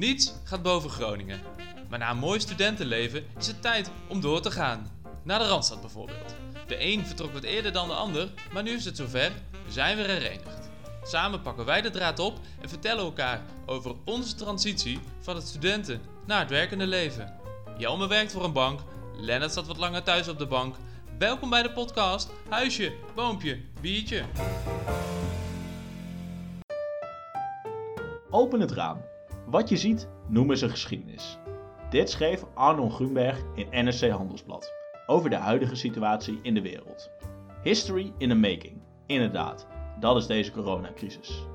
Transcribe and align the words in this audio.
Niets 0.00 0.34
gaat 0.44 0.62
boven 0.62 0.90
Groningen. 0.90 1.40
Maar 1.88 1.98
na 1.98 2.10
een 2.10 2.18
mooi 2.18 2.40
studentenleven 2.40 3.26
is 3.38 3.46
het 3.46 3.62
tijd 3.62 3.90
om 4.08 4.20
door 4.20 4.40
te 4.40 4.50
gaan. 4.50 4.90
Naar 5.22 5.38
de 5.38 5.46
Randstad 5.46 5.80
bijvoorbeeld. 5.80 6.34
De 6.66 6.84
een 6.84 7.06
vertrok 7.06 7.32
wat 7.32 7.42
eerder 7.42 7.72
dan 7.72 7.88
de 7.88 7.94
ander, 7.94 8.28
maar 8.52 8.62
nu 8.62 8.70
is 8.70 8.84
het 8.84 8.96
zover, 8.96 9.32
we 9.66 9.72
zijn 9.72 9.96
weer 9.96 10.06
herenigd. 10.06 10.70
Samen 11.02 11.42
pakken 11.42 11.64
wij 11.64 11.80
de 11.80 11.90
draad 11.90 12.18
op 12.18 12.38
en 12.60 12.68
vertellen 12.68 13.04
elkaar 13.04 13.42
over 13.66 13.94
onze 14.04 14.34
transitie 14.34 15.00
van 15.20 15.36
het 15.36 15.46
studenten 15.46 16.00
naar 16.26 16.40
het 16.40 16.50
werkende 16.50 16.86
leven. 16.86 17.34
Jelme 17.78 18.06
werkt 18.08 18.32
voor 18.32 18.44
een 18.44 18.52
bank, 18.52 18.80
Lennart 19.16 19.52
zat 19.52 19.66
wat 19.66 19.76
langer 19.76 20.02
thuis 20.02 20.28
op 20.28 20.38
de 20.38 20.46
bank. 20.46 20.76
Welkom 21.18 21.50
bij 21.50 21.62
de 21.62 21.72
podcast 21.72 22.30
Huisje, 22.48 22.92
Boompje, 23.14 23.60
Biertje. 23.80 24.24
Open 28.30 28.60
het 28.60 28.70
raam. 28.70 29.10
Wat 29.46 29.68
je 29.68 29.76
ziet, 29.76 30.08
noemen 30.26 30.58
ze 30.58 30.68
geschiedenis. 30.68 31.38
Dit 31.90 32.10
schreef 32.10 32.44
Arnon 32.54 32.90
Grunberg 32.90 33.42
in 33.54 33.84
NRC 33.84 34.10
Handelsblad 34.10 34.72
over 35.06 35.30
de 35.30 35.36
huidige 35.36 35.74
situatie 35.74 36.38
in 36.42 36.54
de 36.54 36.62
wereld. 36.62 37.10
History 37.62 38.12
in 38.18 38.28
the 38.28 38.34
making. 38.34 38.80
Inderdaad, 39.06 39.66
dat 40.00 40.16
is 40.16 40.26
deze 40.26 40.52
coronacrisis. 40.52 41.46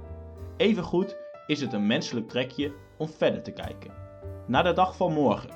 Evengoed 0.57 1.17
is 1.47 1.61
het 1.61 1.73
een 1.73 1.87
menselijk 1.87 2.29
trekje 2.29 2.73
om 2.97 3.07
verder 3.07 3.43
te 3.43 3.51
kijken. 3.51 3.91
Naar 4.47 4.63
de 4.63 4.73
dag 4.73 4.95
van 4.95 5.13
morgen. 5.13 5.49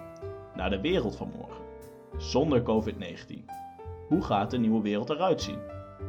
Naar 0.55 0.69
de 0.69 0.81
wereld 0.81 1.16
van 1.16 1.31
morgen. 1.38 1.63
Zonder 2.17 2.61
COVID-19. 2.61 3.45
Hoe 4.07 4.21
gaat 4.21 4.52
de 4.52 4.57
nieuwe 4.57 4.81
wereld 4.81 5.09
eruit 5.09 5.41
zien? 5.41 5.59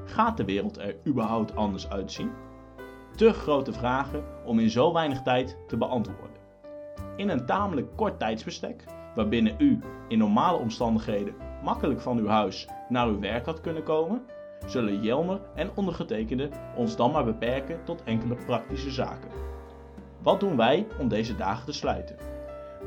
Gaat 0.04 0.36
de 0.36 0.44
wereld 0.44 0.78
er 0.78 0.96
überhaupt 1.06 1.56
anders 1.56 1.88
uitzien? 1.88 2.30
Te 3.20 3.32
grote 3.32 3.72
vragen 3.72 4.24
om 4.44 4.58
in 4.58 4.70
zo 4.70 4.92
weinig 4.92 5.22
tijd 5.22 5.56
te 5.66 5.76
beantwoorden. 5.76 6.36
In 7.16 7.28
een 7.28 7.46
tamelijk 7.46 7.96
kort 7.96 8.18
tijdsbestek, 8.18 8.84
waarbinnen 9.14 9.54
u 9.58 9.78
in 10.08 10.18
normale 10.18 10.58
omstandigheden 10.58 11.34
makkelijk 11.62 12.00
van 12.00 12.18
uw 12.18 12.26
huis 12.26 12.68
naar 12.88 13.06
uw 13.06 13.20
werk 13.20 13.46
had 13.46 13.60
kunnen 13.60 13.82
komen, 13.82 14.22
zullen 14.66 15.02
Jelmer 15.02 15.40
en 15.54 15.70
ondergetekende 15.74 16.48
ons 16.76 16.96
dan 16.96 17.10
maar 17.10 17.24
beperken 17.24 17.84
tot 17.84 18.02
enkele 18.04 18.34
praktische 18.34 18.90
zaken. 18.90 19.30
Wat 20.22 20.40
doen 20.40 20.56
wij 20.56 20.86
om 20.98 21.08
deze 21.08 21.36
dagen 21.36 21.66
te 21.66 21.72
sluiten? 21.72 22.16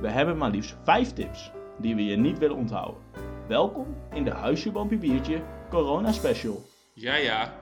We 0.02 0.09
hebben 0.09 0.38
maar 0.38 0.52
liefst 0.52 0.78
5 0.84 1.14
tips 1.14 1.52
die 1.78 1.95
we 1.95 2.06
je 2.06 2.18
niet 2.18 2.38
willen 2.38 2.58
onthouden. 2.58 3.02
Welkom 3.47 3.95
in 4.14 4.23
de 4.23 4.31
Huisje 4.31 4.72
Biertje 5.00 5.42
Corona 5.70 6.12
Special. 6.12 6.62
Ja, 6.94 7.16
ja, 7.16 7.53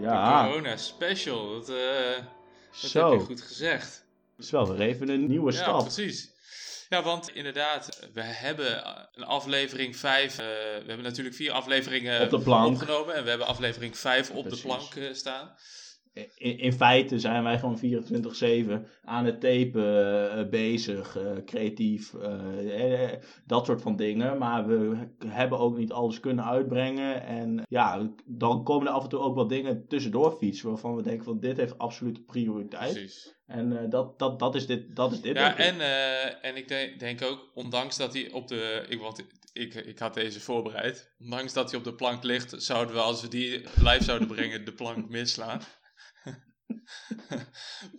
de 0.00 0.04
Ja, 0.06 0.46
corona 0.48 0.76
special. 0.76 1.52
Dat, 1.52 1.68
eh, 1.68 1.76
dat 2.82 2.92
heb 2.92 3.12
je 3.12 3.18
goed 3.18 3.40
gezegd. 3.42 4.04
het 4.36 4.44
is 4.44 4.50
wel 4.50 4.68
weer 4.76 4.80
even 4.88 5.08
een 5.08 5.26
nieuwe 5.26 5.52
Ja, 5.52 5.58
stap. 5.58 5.80
precies. 5.82 6.30
Ja, 6.88 7.02
want 7.02 7.30
inderdaad, 7.30 8.08
we 8.12 8.22
hebben 8.22 8.84
eh, 8.84 9.02
een 9.14 9.24
aflevering 9.24 9.96
5. 9.96 10.36
we 10.36 10.82
hebben 10.86 11.02
natuurlijk 11.02 11.36
vier 11.36 11.52
afleveringen 11.52 12.22
Op 12.22 12.30
de 12.30 12.38
plank. 12.40 12.72
opgenomen. 12.74 13.14
En 13.14 13.22
we 13.22 13.28
hebben 13.28 13.46
aflevering 13.46 13.98
5 13.98 14.30
op 14.30 14.42
Precies. 14.42 14.62
de 14.62 14.66
plank 14.68 14.94
eh, 14.94 15.14
staan. 15.14 15.54
In, 16.36 16.58
in 16.58 16.72
feite 16.72 17.18
zijn 17.18 17.42
wij 17.42 17.58
gewoon 17.58 17.78
24-7 17.78 18.86
aan 19.04 19.24
het 19.24 19.40
tapen 19.40 20.30
eh, 20.38 20.48
bezig, 20.48 21.16
eh, 21.16 21.32
creatief, 21.44 22.14
eh, 22.14 23.10
dat 23.46 23.66
soort 23.66 23.82
van 23.82 23.96
dingen. 23.96 24.38
Maar 24.38 24.66
we 24.66 24.96
hebben 25.26 25.58
ook 25.58 25.76
niet 25.76 25.92
alles 25.92 26.20
kunnen 26.20 26.44
uitbrengen. 26.44 27.22
En 27.22 27.62
ja, 27.68 28.10
dan 28.24 28.64
komen 28.64 28.86
er 28.86 28.92
af 28.92 29.02
en 29.02 29.08
toe 29.08 29.20
ook 29.20 29.34
wel 29.34 29.46
dingen 29.46 29.88
tussendoor 29.88 30.32
fietsen 30.32 30.68
waarvan 30.68 30.96
we 30.96 31.02
denken 31.02 31.24
van 31.24 31.40
dit 31.40 31.56
heeft 31.56 31.78
absolute 31.78 32.20
prioriteit. 32.20 32.92
Precies. 32.92 33.36
En 33.46 33.90
dat, 33.90 34.18
dat, 34.18 34.38
dat 34.38 34.54
is 34.54 34.66
dit. 34.66 34.96
Dat 34.96 35.12
is 35.12 35.20
dit 35.20 35.36
Ja, 35.36 35.56
en, 35.56 35.80
en 36.42 36.56
ik 36.56 36.68
denk, 36.68 37.00
denk 37.00 37.22
ook, 37.22 37.50
ondanks 37.54 37.96
dat 37.96 38.12
hij 38.12 38.30
op 38.30 38.48
de. 38.48 38.84
Ik, 38.88 39.00
want 39.00 39.24
ik, 39.52 39.74
ik 39.74 39.98
had 39.98 40.14
deze 40.14 40.40
voorbereid. 40.40 41.10
Ondanks 41.20 41.52
dat 41.52 41.70
hij 41.70 41.78
op 41.78 41.84
de 41.84 41.94
plank 41.94 42.22
ligt, 42.22 42.62
zouden 42.62 42.94
we, 42.94 43.00
als 43.00 43.22
we 43.22 43.28
die 43.28 43.50
live 43.60 44.04
zouden 44.04 44.28
brengen, 44.28 44.64
de 44.64 44.72
plank 44.72 45.08
misslaan. 45.08 45.60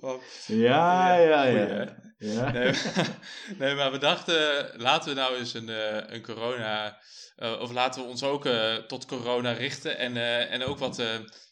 Ja, 0.47 1.15
ja, 1.15 1.43
ja. 1.43 1.65
hè? 1.67 1.85
ja. 2.17 2.51
nee, 2.51 2.73
nee, 3.59 3.75
maar 3.75 3.91
we 3.91 3.97
dachten, 3.97 4.69
laten 4.77 5.09
we 5.09 5.15
nou 5.15 5.35
eens 5.35 5.53
een, 5.53 5.69
eh, 5.69 6.13
een 6.13 6.21
corona. 6.21 6.97
eh, 7.35 7.59
of 7.61 7.71
laten 7.71 8.01
we 8.01 8.07
ons 8.07 8.23
ook 8.23 8.45
eh, 8.45 8.75
tot 8.75 9.05
corona 9.05 9.51
richten. 9.51 9.97
En, 9.97 10.17
en 10.49 10.63
ook 10.63 10.77
wat. 10.77 11.03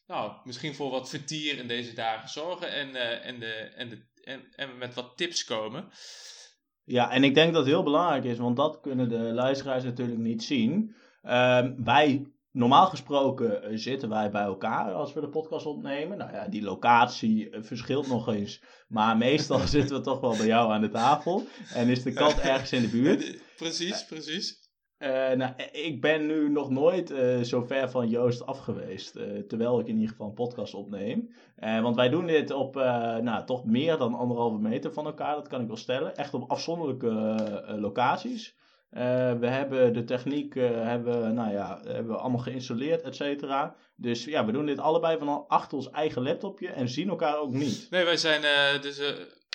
nou, 0.08 0.32
misschien 0.44 0.76
voor 0.76 0.90
wat 0.90 1.10
vertier 1.10 1.58
in 1.58 1.68
deze 1.68 1.94
dagen 1.94 2.30
zorgen. 2.30 2.72
En, 2.72 2.96
en, 3.24 3.40
de, 3.40 3.54
en, 3.54 3.90
de, 3.90 4.06
en, 4.24 4.48
en 4.56 4.78
met 4.78 4.94
wat 4.94 5.18
tips 5.18 5.44
komen. 5.44 5.90
Ja, 6.84 7.12
en 7.12 7.24
ik 7.24 7.36
denk 7.36 7.54
dat 7.54 7.62
het 7.62 7.74
heel 7.74 7.84
belangrijk 7.84 8.24
is, 8.24 8.38
want 8.38 8.56
dat 8.56 8.80
kunnen 8.82 9.10
de 9.10 9.18
luisteraars 9.18 9.84
natuurlijk 9.84 10.20
niet 10.20 10.44
zien. 10.44 10.96
Ehm, 11.22 11.84
wij, 11.84 12.26
normaal 12.58 12.86
gesproken 12.86 13.64
eh, 13.64 13.70
zitten 13.74 14.10
wij 14.10 14.32
bij 14.32 14.42
elkaar 14.42 14.94
als 14.94 15.14
we 15.14 15.22
de 15.22 15.30
podcast 15.30 15.66
opnemen. 15.66 16.18
Nou 16.18 16.32
ja, 16.32 16.48
die 16.48 16.62
locatie 16.62 17.50
eh, 17.50 17.62
verschilt 17.64 18.08
nog 18.08 18.28
eens. 18.28 18.62
Maar 18.88 19.18
meestal 19.18 19.60
zitten 19.78 19.98
we 19.98 20.04
toch 20.04 20.20
wel 20.20 20.38
bij 20.38 20.46
jou 20.46 20.72
aan 20.72 20.82
de 20.82 20.90
tafel. 20.90 21.44
En 21.74 21.88
is 21.88 22.04
de 22.04 22.14
kat 22.14 22.40
ergens 22.40 22.72
in 22.72 22.82
de 22.82 22.88
buurt. 22.88 23.42
Precies, 23.58 24.06
precies. 24.06 24.66
Eh, 24.98 25.32
nou, 25.32 25.54
ik 25.72 26.02
ben 26.02 26.26
nu 26.26 26.50
nog 26.50 26.70
nooit 26.70 27.12
eh, 27.12 27.40
zo 27.42 27.62
ver 27.62 27.90
van 27.90 28.10
Joost 28.10 28.46
af 28.46 28.60
geweest. 28.60 29.14
terwijl 29.48 29.80
ik 29.80 29.88
in 29.88 29.94
ieder 29.94 30.10
geval 30.10 30.28
een 30.28 30.34
podcast 30.34 30.74
opneem. 30.74 31.30
Want 31.56 31.96
wij 31.96 32.10
doen 32.10 32.28
dit 32.28 32.52
op 32.52 32.76
nou, 33.22 33.46
toch 33.46 33.66
meer 33.66 33.98
dan 33.98 34.14
anderhalve 34.14 34.58
meter 34.58 34.94
van 34.94 35.06
elkaar. 35.06 35.36
Dat 35.36 35.48
kan 35.48 35.62
ik 35.62 35.68
wel 35.68 35.76
stellen. 35.76 36.16
Echt 36.16 36.34
op 36.34 36.52
afzonderlijke 36.52 37.76
locaties. 37.80 38.56
Eh, 38.90 39.34
we 39.34 39.48
hebben 39.48 39.94
de 39.94 40.04
techniek 40.04 40.56
eh, 40.56 40.70
hebben, 40.70 41.34
nou 41.34 41.52
ja, 41.52 41.80
hebben 41.84 42.08
we 42.12 42.18
allemaal 42.18 42.42
geïnstalleerd, 42.42 43.02
et 43.02 43.16
cetera. 43.16 43.76
Dus 43.96 44.26
ja, 44.26 44.46
we 44.46 44.52
doen 44.52 44.66
dit 44.66 44.80
allebei 44.80 45.18
van 45.18 45.46
achter 45.48 45.78
ons 45.78 45.90
eigen 45.90 46.22
laptopje 46.24 46.68
en 46.70 46.90
zien 46.90 47.10
elkaar 47.10 47.38
ook 47.40 47.52
niet. 47.52 47.88
Nee, 47.90 48.04
wij 48.04 48.18
zijn 48.18 48.44
eh, 48.44 48.82
dus. 48.82 49.02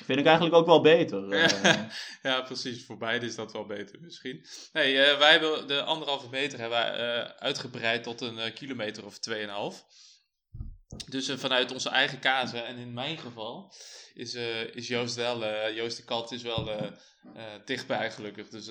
Vind 0.05 0.19
ik 0.19 0.27
eigenlijk 0.27 0.57
ook 0.57 0.67
wel 0.67 0.81
beter. 0.81 1.31
eh. 1.31 1.75
ja, 2.23 2.41
precies. 2.41 2.85
Voor 2.85 2.97
beide 2.97 3.27
is 3.27 3.35
dat 3.35 3.53
wel 3.53 3.67
beter 3.67 3.99
misschien. 4.01 4.45
Nee, 4.73 4.95
wij 4.95 5.31
hebben 5.31 5.67
de 5.69 5.83
anderhalve 5.83 6.29
meter 6.31 6.59
hebben 6.59 6.79
wij, 6.79 7.25
uitgebreid 7.39 8.03
tot 8.03 8.21
een 8.21 8.53
kilometer 8.55 9.05
of 9.05 9.19
2,5. 9.31 9.35
Dus 11.09 11.29
eh, 11.29 11.37
vanuit 11.37 11.73
onze 11.73 11.89
eigen 11.89 12.19
kazen, 12.19 12.67
en 12.67 12.77
in 12.77 12.93
mijn 12.93 13.19
geval, 13.19 13.73
is, 14.15 14.35
eh, 14.35 14.75
is 14.75 14.89
Joost 14.89 15.15
wel, 15.15 15.45
eh, 15.45 15.77
Joost 15.77 15.97
de 15.97 16.05
kat 16.05 16.33
is 16.33 16.43
wel 16.43 16.71
dichtbij 17.65 18.11
gelukkig. 18.11 18.49
Dus, 18.49 18.71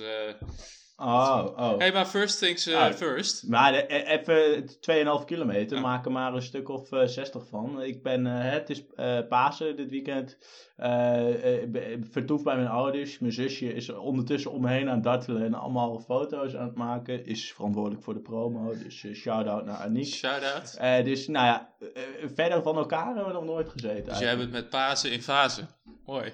oh, 1.02 1.46
oh. 1.56 1.78
hey, 1.78 1.92
maar 1.92 2.06
first 2.06 2.38
things 2.38 2.66
eh, 2.66 2.78
Ah. 2.82 2.92
first. 2.92 3.48
Maar 3.48 3.74
e- 3.74 3.86
even 3.86 4.64
2,5 4.80 5.24
kilometer, 5.24 5.76
Ja. 5.76 5.82
maak 5.82 6.04
er 6.04 6.12
maar 6.12 6.34
een 6.34 6.42
stuk 6.42 6.68
of 6.68 6.92
eh, 6.92 7.06
60 7.06 7.46
van. 7.46 7.82
Ik 7.82 8.02
ben, 8.02 8.26
eh, 8.26 8.50
het 8.52 8.70
is 8.70 8.84
eh, 8.96 9.18
Pasen 9.28 9.76
dit 9.76 9.90
weekend. 9.90 10.38
eh, 10.76 11.62
eh, 11.62 11.98
vertoef 12.10 12.42
bij 12.42 12.56
mijn 12.56 12.68
ouders. 12.68 13.18
Mijn 13.18 13.32
zusje 13.32 13.74
is 13.74 13.88
ondertussen 13.90 14.50
om 14.52 14.60
me 14.60 14.68
heen 14.68 14.88
aan 14.88 14.94
het 14.94 15.04
dartelen 15.04 15.42
en 15.44 15.54
allemaal 15.54 15.98
foto's 16.00 16.54
aan 16.56 16.66
het 16.66 16.74
maken. 16.76 17.26
Is 17.26 17.52
verantwoordelijk 17.52 18.02
voor 18.02 18.14
de 18.14 18.20
promo, 18.20 18.72
dus 18.78 19.04
eh, 19.04 19.14
shout-out 19.14 19.64
naar 19.64 19.76
Aniek. 19.76 20.06
Shout-out. 20.14 20.74
Eh, 20.78 21.04
dus 21.04 21.28
nou 21.28 21.46
ja, 21.46 21.74
eh, 21.94 22.02
verder 22.34 22.62
van 22.62 22.76
elkaar 22.76 23.06
hebben 23.06 23.26
we 23.26 23.32
nog 23.32 23.44
nooit 23.44 23.68
gezeten. 23.68 24.04
Dus 24.04 24.18
jij 24.18 24.28
hebt 24.28 24.40
het 24.40 24.50
met 24.50 24.68
Pasen 24.70 25.12
in 25.12 25.22
fase. 25.22 25.66
Mooi. 26.06 26.32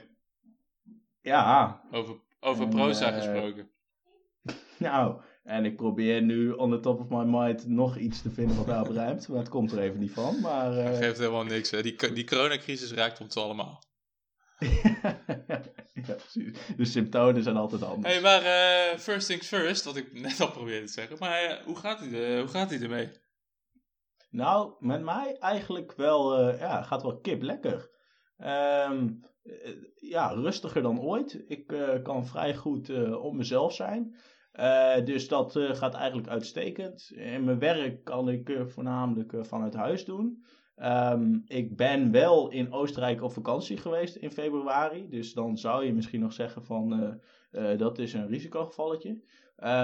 Ja, 1.22 1.80
Over, 1.92 2.14
over 2.40 2.62
En, 2.64 2.70
proza 2.70 3.08
eh, 3.10 3.16
gesproken. 3.16 3.70
nou, 4.88 5.20
en 5.42 5.64
ik 5.64 5.76
probeer 5.76 6.22
nu 6.22 6.50
on 6.50 6.70
the 6.70 6.80
top 6.80 7.00
of 7.00 7.08
my 7.08 7.24
mind 7.24 7.66
nog 7.66 7.96
iets 7.96 8.22
te 8.22 8.30
vinden 8.30 8.56
wat 8.56 8.66
daarop 8.66 8.94
ruimt. 9.04 9.28
Maar 9.28 9.38
het 9.38 9.48
komt 9.48 9.72
er 9.72 9.78
even 9.78 9.98
niet 9.98 10.12
van. 10.12 10.40
Maar, 10.40 10.78
eh, 10.78 10.84
Dat 10.84 10.96
geeft 10.96 11.18
helemaal 11.18 11.44
niks. 11.44 11.70
Hè. 11.70 11.82
Die, 11.82 12.12
die 12.12 12.24
coronacrisis 12.24 12.92
raakt 12.92 13.20
ons 13.20 13.36
allemaal. 13.36 13.82
ja, 16.06 16.14
precies. 16.14 16.58
De 16.76 16.84
symptomen 16.84 17.42
zijn 17.42 17.56
altijd 17.56 17.82
anders. 17.82 18.12
hey, 18.12 18.22
maar 18.22 18.42
eh, 18.42 18.98
first 18.98 19.26
things 19.26 19.46
first, 19.46 19.84
wat 19.84 19.96
ik 19.96 20.20
net 20.20 20.40
al 20.40 20.50
probeerde 20.50 20.86
te 20.86 20.92
zeggen. 20.92 21.16
Maar 21.18 21.42
eh, 21.42 21.64
hoe, 21.64 21.76
gaat 21.76 22.00
hij, 22.00 22.34
eh, 22.34 22.40
hoe 22.40 22.48
gaat 22.48 22.70
hij 22.70 22.80
ermee? 22.80 23.10
Nou, 24.30 24.74
met 24.78 25.02
mij 25.02 25.36
eigenlijk 25.38 25.92
wel, 25.96 26.38
eh, 26.38 26.60
ja, 26.60 26.82
gaat 26.82 27.02
wel 27.02 27.20
kip 27.20 27.42
lekker. 27.42 27.90
Ehm, 28.38 29.08
eh, 29.42 29.72
ja, 29.94 30.28
rustiger 30.28 30.82
dan 30.82 31.00
ooit. 31.00 31.44
Ik 31.46 31.72
eh, 31.72 32.02
kan 32.02 32.26
vrij 32.26 32.54
goed 32.54 32.88
eh, 32.88 33.24
op 33.24 33.34
mezelf 33.34 33.74
zijn. 33.74 34.16
Eh, 34.58 35.04
dus 35.04 35.28
dat 35.28 35.56
eh, 35.56 35.74
gaat 35.74 35.94
eigenlijk 35.94 36.28
uitstekend. 36.28 37.10
In 37.14 37.44
mijn 37.44 37.58
werk 37.58 38.04
kan 38.04 38.28
ik 38.28 38.48
eh, 38.48 38.66
voornamelijk 38.66 39.34
vanuit 39.40 39.74
huis 39.74 40.04
doen. 40.04 40.44
Ehm, 40.74 41.38
ik 41.46 41.76
ben 41.76 42.10
wel 42.10 42.50
in 42.50 42.72
Oostenrijk 42.72 43.22
op 43.22 43.32
vakantie 43.32 43.76
geweest 43.76 44.16
in 44.16 44.30
februari. 44.30 45.08
Dus 45.08 45.32
dan 45.32 45.58
zou 45.58 45.84
je 45.84 45.94
misschien 45.94 46.20
nog 46.20 46.32
zeggen 46.32 46.64
van 46.64 47.18
dat 47.76 47.98
is 47.98 48.12
een 48.12 48.26
risicogevalletje. 48.26 49.22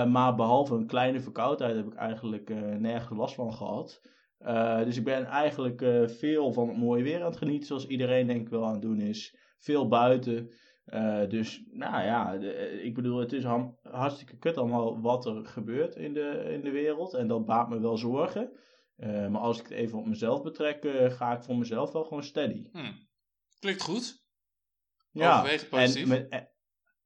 Maar 0.09 0.35
behalve 0.35 0.75
een 0.75 0.87
kleine 0.87 1.21
verkoudheid 1.21 1.77
heb 1.77 1.87
ik 1.87 1.95
eigenlijk 1.95 2.49
nergens 2.79 3.19
last 3.19 3.35
van 3.35 3.53
gehad. 3.53 4.01
Eh, 4.39 4.85
dus 4.85 4.97
ik 4.97 5.05
ben 5.05 5.25
eigenlijk 5.25 5.85
veel 6.07 6.53
van 6.53 6.69
het 6.69 6.77
mooie 6.77 7.03
weer 7.03 7.21
aan 7.21 7.31
het 7.31 7.37
genieten, 7.37 7.67
zoals 7.67 7.87
iedereen 7.87 8.27
denk 8.27 8.41
ik 8.41 8.49
wel 8.49 8.65
aan 8.65 8.73
het 8.73 8.83
doen 8.83 9.01
is. 9.01 9.37
Veel 9.59 9.89
buiten. 9.89 10.51
Eh, 10.85 11.29
dus, 11.29 11.65
nou 11.71 12.05
ja, 12.05 12.37
de- 12.39 12.83
ik 12.83 12.95
bedoel, 12.95 13.19
het 13.19 13.33
is 13.33 13.45
ham- 13.45 13.79
hartstikke 13.83 14.37
kut 14.37 14.57
allemaal 14.57 15.01
wat 15.01 15.27
er 15.27 15.47
gebeurt 15.47 15.97
in 15.97 16.13
de, 16.15 16.49
in 16.53 16.61
de 16.61 16.71
wereld. 16.71 17.15
En 17.15 17.27
dat 17.29 17.47
baart 17.47 17.69
me 17.69 17.81
wel 17.81 17.97
zorgen. 17.97 18.51
Eh, 18.97 19.29
maar 19.29 19.41
als 19.41 19.59
ik 19.59 19.63
het 19.69 19.73
even 19.79 19.99
op 19.99 20.07
mezelf 20.07 20.43
betrek, 20.43 20.85
eh, 20.85 21.11
ga 21.11 21.33
ik 21.37 21.43
voor 21.43 21.57
mezelf 21.57 21.93
wel 21.93 22.05
gewoon 22.05 22.23
steady. 22.23 22.69
Hm. 22.73 22.93
Klinkt 23.59 23.83
goed. 23.83 24.23
Ja, 25.11 25.45
en 25.71 26.09
met, 26.09 26.29
eh, 26.29 26.41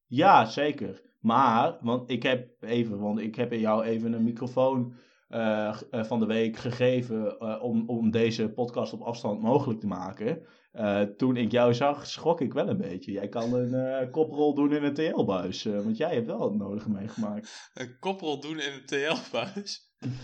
ja, 0.07 0.45
zeker. 0.45 1.03
Maar, 1.21 1.79
want 1.81 2.11
ik 2.11 2.23
heb 2.23 2.63
even, 2.63 2.99
want 2.99 3.19
ik 3.19 3.35
heb 3.35 3.53
jou 3.53 3.85
even 3.85 4.13
een 4.13 4.25
microfoon 4.25 4.95
eh, 5.29 5.81
eh, 5.91 6.05
van 6.05 6.21
de 6.21 6.27
week 6.27 6.57
gegeven 6.57 7.39
eh, 7.39 7.63
om, 7.63 7.89
om 7.89 8.11
deze 8.11 8.49
podcast 8.53 8.93
op 8.93 9.01
afstand 9.03 9.41
mogelijk 9.41 9.81
te 9.81 9.87
maken. 9.87 10.47
Eh, 10.79 11.03
toen 11.03 11.37
ik 11.37 11.51
jou 11.53 11.75
zag, 11.75 12.07
schrok 12.07 12.41
ik 12.41 12.53
wel 12.53 12.69
een 12.69 12.77
beetje. 12.77 13.13
Jij 13.13 13.29
kan 13.29 13.53
een 13.53 13.75
eh, 13.75 14.11
koprol 14.11 14.55
doen 14.55 14.73
in 14.75 14.83
een 14.85 14.95
TL-buis, 14.95 15.65
eh, 15.65 15.73
want 15.73 15.97
jij 15.97 16.15
hebt 16.15 16.27
wel 16.27 16.41
het 16.43 16.55
nodige 16.55 16.91
meegemaakt. 16.91 17.71
Een 17.75 17.99
koprol 17.99 18.41
doen 18.41 18.61
in 18.61 18.73
een 18.73 18.87
TL-buis. 18.87 19.81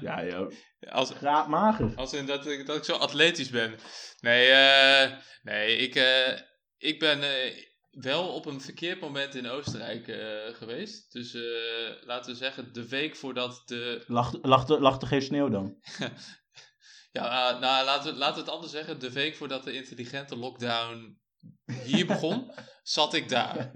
Ja, 0.00 0.24
joh. 0.24 0.52
als, 0.88 1.20
mager. 1.48 1.92
als 1.96 2.12
in 2.12 2.26
dat, 2.26 2.46
ik- 2.46 2.66
dat 2.66 2.76
ik 2.76 2.84
zo 2.84 2.94
atletisch 2.96 3.50
ben. 3.50 3.74
Nee, 4.20 4.52
nee 5.42 5.76
ik, 5.76 5.94
ik 6.78 6.98
ben 6.98 7.20
wel 7.90 8.28
op 8.28 8.46
een 8.46 8.60
verkeerd 8.60 9.00
moment 9.00 9.34
in 9.34 9.48
Oostenrijk 9.48 10.04
geweest. 10.56 11.12
Dus 11.12 11.36
laten 12.04 12.32
we 12.32 12.36
zeggen, 12.38 12.72
de 12.72 12.88
week 12.88 13.16
voordat 13.16 13.62
de 13.66 14.04
Lag, 14.06 14.34
lag, 14.42 14.68
er, 14.68 14.80
lag 14.80 15.00
er 15.00 15.06
geen 15.08 15.22
sneeuw 15.22 15.48
dan? 15.48 15.76
Ja, 17.12 17.52
eh, 17.54 17.60
nou, 17.60 17.84
laten 17.84 18.12
we, 18.12 18.18
laten 18.18 18.34
we 18.34 18.40
het 18.40 18.50
anders 18.50 18.72
zeggen. 18.72 19.00
De 19.00 19.12
week 19.12 19.36
voordat 19.36 19.64
de 19.64 19.72
intelligente 19.72 20.36
lockdown 20.36 21.18
hier 21.84 22.06
begon, 22.06 22.52
zat 22.82 23.14
ik 23.14 23.28
daar. 23.28 23.70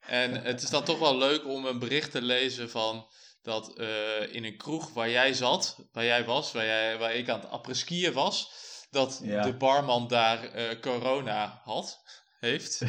En 0.00 0.34
het 0.44 0.62
is 0.62 0.70
dan 0.70 0.84
toch 0.84 0.98
wel 0.98 1.16
leuk 1.16 1.46
om 1.46 1.66
een 1.66 1.78
bericht 1.78 2.10
te 2.10 2.22
lezen 2.22 2.70
van 2.70 3.10
dat 3.42 3.78
eh, 3.78 4.34
in 4.34 4.44
een 4.44 4.56
kroeg 4.56 4.92
waar 4.92 5.10
jij 5.10 5.34
zat, 5.34 5.76
waar 5.92 6.04
jij 6.04 6.24
was, 6.24 6.52
waar, 6.52 6.64
jij, 6.64 6.98
waar 6.98 7.14
ik 7.14 7.28
aan 7.28 7.40
het 7.40 7.50
apres-skiën 7.50 8.12
was, 8.12 8.50
dat 8.90 9.20
Ja. 9.22 9.42
de 9.42 9.56
barman 9.56 10.08
daar 10.08 10.44
eh, 10.44 10.80
corona 10.80 11.60
had, 11.64 12.02
heeft. 12.40 12.82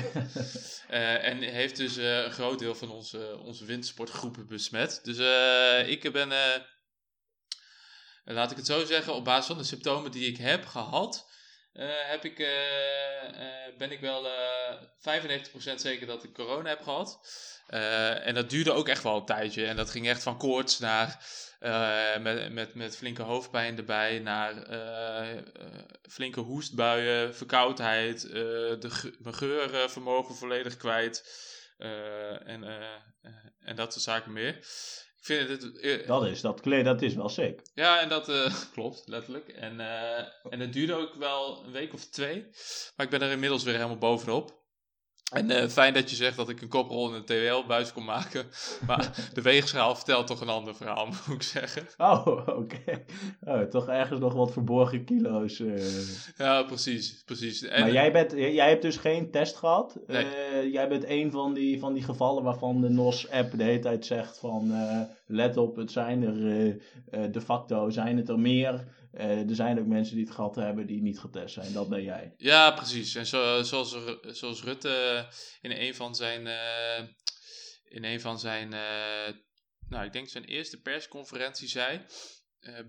En 0.87 1.41
heeft 1.41 1.75
dus 1.75 1.95
een 1.95 2.31
groot 2.31 2.59
deel 2.59 2.75
van 2.75 2.91
onze, 2.91 3.37
onze 3.43 3.65
wintersportgroepen 3.65 4.47
besmet. 4.47 4.99
Dus 5.03 5.17
ik 5.87 6.11
ben, 6.11 6.31
laat 8.23 8.51
ik 8.51 8.57
het 8.57 8.65
zo 8.65 8.85
zeggen, 8.85 9.13
op 9.13 9.25
basis 9.25 9.45
van 9.45 9.57
de 9.57 9.63
symptomen 9.63 10.11
die 10.11 10.27
ik 10.27 10.37
heb 10.37 10.65
gehad, 10.65 11.27
eh, 11.73 11.87
heb 12.09 12.25
ik, 12.25 12.39
eh, 12.39 13.23
eh, 13.27 13.77
ben 13.77 13.91
ik 13.91 13.99
wel 13.99 14.27
eh 14.27 14.81
95% 14.97 15.81
zeker 15.81 16.07
dat 16.07 16.23
ik 16.23 16.33
corona 16.33 16.69
heb 16.69 16.81
gehad. 16.81 17.19
Eh, 17.67 18.27
en 18.27 18.33
dat 18.33 18.49
duurde 18.49 18.71
ook 18.71 18.87
echt 18.87 19.03
wel 19.03 19.15
een 19.15 19.25
tijdje. 19.25 19.65
En 19.65 19.75
dat 19.75 19.89
ging 19.89 20.07
echt 20.07 20.23
van 20.23 20.37
koorts 20.37 20.79
naar 20.79 21.25
met, 22.21 22.51
met, 22.51 22.73
met 22.73 22.97
flinke 22.97 23.21
hoofdpijn 23.21 23.77
erbij, 23.77 24.19
naar 24.19 24.53
flinke 26.09 26.39
hoestbuien, 26.39 27.35
verkoudheid, 27.35 28.21
de 28.21 29.13
mijn 29.19 29.35
geurvermogen 29.35 30.35
volledig 30.35 30.77
kwijt. 30.77 31.23
en, 32.45 32.63
en 33.59 33.75
dat 33.75 33.93
soort 33.93 34.05
zaken 34.05 34.33
meer. 34.33 34.65
Ik 35.23 35.29
vind 35.29 35.49
het, 35.49 35.79
eh, 35.79 36.07
Dat 36.07 36.25
is, 36.25 36.41
dat, 36.41 36.63
dat 36.63 37.01
is 37.01 37.15
wel 37.15 37.29
sick. 37.29 37.61
ja, 37.73 38.01
en 38.01 38.09
dat 38.09 38.29
eh, 38.29 38.53
klopt, 38.73 39.03
letterlijk. 39.05 39.47
En, 39.47 39.79
eh, 39.79 40.25
en 40.49 40.59
het 40.59 40.73
duurde 40.73 40.93
ook 40.93 41.13
wel 41.13 41.63
een 41.65 41.71
week 41.71 41.93
of 41.93 42.05
twee. 42.05 42.41
Maar 42.95 43.05
ik 43.05 43.11
ben 43.11 43.21
er 43.21 43.31
inmiddels 43.31 43.63
weer 43.63 43.75
helemaal 43.75 43.97
bovenop. 43.97 44.62
En 45.33 45.50
eh, 45.51 45.68
fijn 45.68 45.94
dat 45.94 46.09
je 46.09 46.15
zegt 46.15 46.38
dat 46.38 46.50
ik 46.50 46.62
een 46.62 46.68
koprol 46.68 47.09
in 47.09 47.13
een 47.15 47.25
TL-buis 47.25 47.94
kon 47.94 48.03
maken. 48.06 48.45
Maar 48.88 49.30
de 49.33 49.41
weegschaal 49.41 49.95
vertelt 49.95 50.27
toch 50.27 50.41
een 50.41 50.50
ander 50.50 50.75
verhaal, 50.75 51.06
moet 51.27 51.35
ik 51.35 51.41
zeggen. 51.44 51.88
Oh, 51.97 52.27
oké. 52.47 53.03
Oh, 53.41 53.62
toch 53.62 53.88
ergens 53.88 54.19
nog 54.19 54.33
wat 54.33 54.51
verborgen 54.51 55.06
kilo's. 55.06 55.59
eh. 55.59 55.75
Ja, 56.38 56.63
precies, 56.63 57.21
precies. 57.25 57.62
En, 57.63 57.81
Maar 57.81 57.91
jij, 57.91 58.12
bent, 58.12 58.31
jij 58.31 58.53
jij 58.53 58.69
hebt 58.69 58.81
dus 58.81 58.97
geen 58.97 59.31
test 59.31 59.56
gehad. 59.56 60.00
Nee. 60.07 60.25
Eh, 60.25 60.71
jij 60.74 60.88
bent 60.89 61.03
een 61.07 61.31
van 61.31 61.53
die, 61.53 61.80
van 61.80 61.94
die 61.94 62.03
gevallen 62.03 62.44
waarvan 62.44 62.81
de 62.81 62.89
NOS-app 62.89 63.57
de 63.57 63.63
hele 63.63 63.80
tijd 63.80 64.06
zegt 64.06 64.38
van... 64.39 64.71
eh, 64.71 65.00
let 65.25 65.57
op, 65.57 65.75
het 65.75 65.91
zijn 65.91 66.24
er 66.24 66.47
eh, 66.47 66.68
eh, 67.24 67.31
de 67.31 67.41
facto 67.41 67.89
zijn 67.89 68.18
het 68.18 68.30
er 68.30 68.39
meer. 68.39 68.83
Eh, 69.13 69.50
er 69.50 69.56
zijn 69.56 69.80
ook 69.80 69.86
mensen 69.86 70.15
die 70.15 70.25
het 70.25 70.33
gehad 70.33 70.56
hebben 70.56 70.88
die 70.88 71.01
niet 71.01 71.19
getest 71.19 71.54
zijn. 71.54 71.74
Dat 71.74 71.89
ben 71.89 72.04
jij. 72.04 72.33
Ja, 72.38 72.71
precies. 72.71 73.15
En 73.15 73.25
zo, 73.25 73.63
zoals, 73.63 73.98
zoals 74.21 74.63
Rutte 74.63 75.27
in 75.62 75.71
een 75.71 75.95
van 75.95 76.15
zijn, 76.15 76.48
eh, 76.48 77.07
in 77.83 78.04
een 78.04 78.21
van 78.21 78.39
zijn, 78.39 78.74
eh, 78.74 79.36
nou 79.88 80.06
ik 80.06 80.13
denk 80.13 80.30
zijn 80.30 80.45
eerste 80.45 80.81
persconferentie 80.81 81.68
zei, 81.68 82.06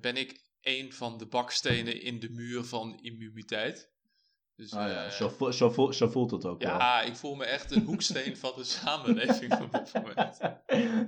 ben 0.00 0.16
ik 0.16 0.42
een 0.60 0.92
van 0.92 1.18
de 1.18 1.26
bakstenen 1.26 2.00
in 2.00 2.20
de 2.20 2.30
muur 2.30 2.64
van 2.64 2.98
immuniteit. 3.02 3.92
Dus, 4.56 4.72
Ah, 4.72 4.88
ja. 4.88 5.04
eh, 5.04 5.10
zo, 5.10 5.28
vo- 5.28 5.50
zo, 5.50 5.70
vo- 5.70 5.92
zo 5.92 6.08
voelt 6.08 6.30
het 6.30 6.44
ook 6.44 6.62
wel. 6.62 6.72
ja, 6.76 7.02
ik 7.02 7.16
voel 7.16 7.34
me 7.34 7.44
echt 7.44 7.70
een 7.70 7.84
hoeksteen 7.84 8.36
van 8.36 8.52
de 8.56 8.64
samenleving 8.80 9.52
op 9.60 9.72
dit 9.72 9.92
moment. 9.94 10.38
ja, 10.40 10.60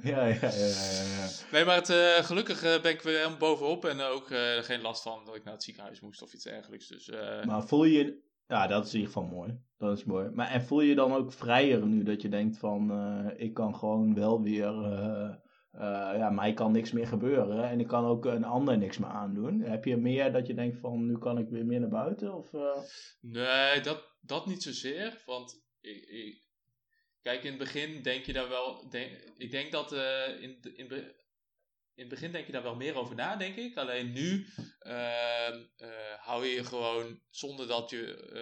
ja, 0.03 0.25
ja, 0.27 0.51
ja, 0.51 1.03
ja. 1.21 1.29
Nee, 1.53 1.65
maar 1.65 1.75
het, 1.77 1.91
eh, 1.91 2.15
gelukkig 2.25 2.63
eh, 2.63 2.81
ben 2.81 2.93
ik 2.93 3.03
weer 3.03 3.17
helemaal 3.17 3.39
bovenop 3.39 3.85
en 3.85 4.01
ook 4.01 4.27
geen 4.61 4.81
last 4.81 5.03
van 5.03 5.21
dat 5.25 5.35
ik 5.35 5.45
naar 5.45 5.53
het 5.55 5.63
ziekenhuis 5.63 6.01
moest 6.01 6.23
of 6.23 6.33
iets 6.33 6.45
dergelijks. 6.45 6.87
Dus 6.89 7.11
Maar 7.45 7.67
voel 7.67 7.85
je. 7.85 8.25
Ja, 8.49 8.67
dat 8.67 8.87
is 8.87 8.93
in 8.95 8.99
ieder 9.01 9.13
geval 9.15 9.29
mooi. 9.29 9.59
Dat 9.79 9.99
is 9.99 10.05
mooi. 10.05 10.29
Maar 10.31 10.49
en 10.51 10.63
voel 10.63 10.81
je 10.81 10.89
je 10.89 10.95
dan 10.95 11.13
ook 11.15 11.33
vrijer 11.33 11.87
nu 11.87 12.03
dat 12.03 12.23
je 12.23 12.29
denkt 12.29 12.59
van... 12.59 12.93
ik 13.37 13.55
kan 13.55 13.75
gewoon 13.77 14.15
wel 14.15 14.43
weer... 14.43 14.73
eh, 15.79 16.19
ja, 16.19 16.31
mij 16.31 16.53
kan 16.53 16.73
niks 16.73 16.93
meer 16.93 17.07
gebeuren. 17.07 17.69
En 17.69 17.81
ik 17.81 17.87
kan 17.87 18.05
ook 18.05 18.25
een 18.25 18.45
ander 18.45 18.79
niks 18.79 18.99
meer 18.99 19.09
aandoen. 19.09 19.61
Heb 19.61 19.85
je 19.85 19.97
meer 19.97 20.33
dat 20.33 20.47
je 20.47 20.55
denkt 20.55 20.79
van... 20.79 21.07
Nu 21.07 21.19
kan 21.19 21.39
ik 21.39 21.49
weer 21.49 21.67
meer 21.67 21.81
naar 21.81 21.89
buiten? 21.89 22.35
Of, 22.35 22.55
eh? 22.55 22.83
Nee, 23.21 23.81
dat, 23.81 24.17
dat 24.21 24.47
niet 24.47 24.63
zozeer. 24.63 25.23
Want 25.27 25.63
ik, 25.81 26.43
kijk, 27.23 27.43
in 27.43 27.49
het 27.49 27.59
begin 27.59 28.03
denk 28.03 28.25
je 28.25 28.33
daar 28.33 28.49
wel. 28.49 28.95
Ik 29.37 29.51
denk 29.51 29.73
dat 29.73 29.93
eh, 29.93 30.41
in, 30.41 30.59
in, 30.63 30.91
in 31.95 32.05
het 32.05 32.09
begin 32.09 32.33
denk 32.33 32.47
je 32.47 32.53
daar 32.53 32.63
wel 32.63 32.77
meer 32.77 32.95
over 32.97 33.15
na, 33.15 33.37
denk 33.37 33.57
ik. 33.57 33.77
Alleen 33.77 34.13
nu 34.13 34.47
ehm, 34.79 35.65
eh, 35.77 36.15
hou 36.19 36.47
je 36.47 36.55
je 36.55 36.65
gewoon 36.65 37.21
zonder 37.31 37.67
dat 37.67 37.91
je 37.91 38.35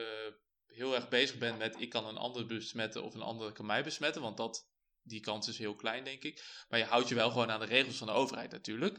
heel 0.66 0.94
erg 0.94 1.08
bezig 1.08 1.38
bent 1.38 1.58
met 1.58 1.80
ik 1.80 1.90
kan 1.90 2.06
een 2.06 2.16
ander 2.16 2.46
besmetten 2.46 3.02
of 3.02 3.14
een 3.14 3.22
ander 3.22 3.52
kan 3.52 3.66
mij 3.66 3.82
besmetten. 3.82 4.22
Want 4.22 4.36
dat, 4.36 4.68
die 5.04 5.20
kans 5.20 5.48
is 5.48 5.58
heel 5.58 5.74
klein, 5.74 6.04
denk 6.04 6.22
ik. 6.22 6.64
Maar 6.68 6.78
je 6.78 6.84
houdt 6.84 7.08
je 7.08 7.14
wel 7.14 7.30
gewoon 7.30 7.50
aan 7.50 7.60
de 7.60 7.66
regels 7.66 7.96
van 7.96 8.06
de 8.06 8.12
overheid 8.12 8.50
natuurlijk. 8.50 8.94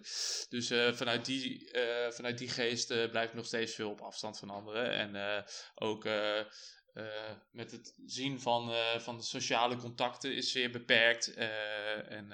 Dus 0.50 0.70
eh, 0.70 0.94
vanuit, 0.94 1.26
die, 1.26 1.72
eh, 1.72 2.12
vanuit 2.12 2.38
die 2.38 2.50
geest 2.50 2.92
eh, 2.92 3.10
blijf 3.10 3.30
ik 3.30 3.36
nog 3.36 3.46
steeds 3.46 3.76
veel 3.76 3.90
op 3.90 4.02
afstand 4.02 4.40
van 4.40 4.50
anderen. 4.50 4.92
En 4.92 5.44
ook 5.76 6.04
met 7.52 7.72
het 7.72 7.94
zien 8.06 8.42
van, 8.42 8.72
van 8.98 9.18
de 9.18 9.24
sociale 9.24 9.76
contacten 9.76 10.36
is 10.36 10.52
zeer 10.52 10.72
beperkt. 10.72 11.34
en 11.34 12.28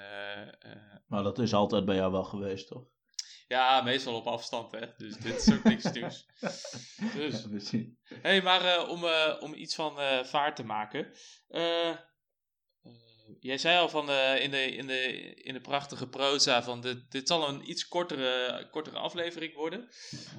Maar 1.06 1.22
dat 1.22 1.38
is 1.38 1.54
altijd 1.54 1.84
bij 1.84 1.96
jou 1.96 2.12
wel 2.12 2.24
geweest, 2.24 2.66
toch? 2.66 2.84
ja, 3.48 3.82
meestal 3.82 4.14
op 4.14 4.26
afstand, 4.26 4.72
hè. 4.72 4.86
Dus 4.96 5.16
dit 5.16 5.46
is 5.46 5.54
ook 5.54 5.64
niks 5.64 5.92
nieuws. 5.92 6.26
Dus, 7.50 7.70
Ja, 7.70 8.18
hey, 8.22 8.42
maar 8.42 8.88
om, 8.88 9.04
om 9.40 9.54
iets 9.54 9.74
van 9.74 9.96
vaart 10.24 10.56
te 10.56 10.64
maken. 10.64 11.12
Eh, 12.82 12.92
jij 13.40 13.58
zei 13.58 13.78
al 13.78 13.88
van 13.88 14.10
in, 14.38 14.50
de, 14.50 14.64
in, 14.64 14.86
de, 14.86 15.34
in 15.34 15.54
de 15.54 15.60
prachtige 15.60 16.08
proza 16.08 16.62
van 16.62 16.80
dit, 16.80 17.10
dit 17.10 17.28
zal 17.28 17.48
een 17.48 17.70
iets 17.70 17.88
kortere, 17.88 18.68
kortere 18.70 18.98
aflevering 18.98 19.54
worden. 19.54 19.88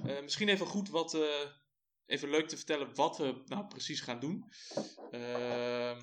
Eh, 0.06 0.22
misschien 0.22 0.50
even 0.50 0.66
goed 0.66 0.90
wat, 0.90 1.14
eh, 1.14 1.22
even 2.06 2.30
leuk 2.30 2.48
te 2.48 2.58
vertellen 2.58 2.96
wat 2.96 3.18
we 3.18 3.42
nou 3.46 3.66
precies 3.66 4.02
gaan 4.02 4.20
doen. 4.20 4.52
Ehm, 5.12 5.98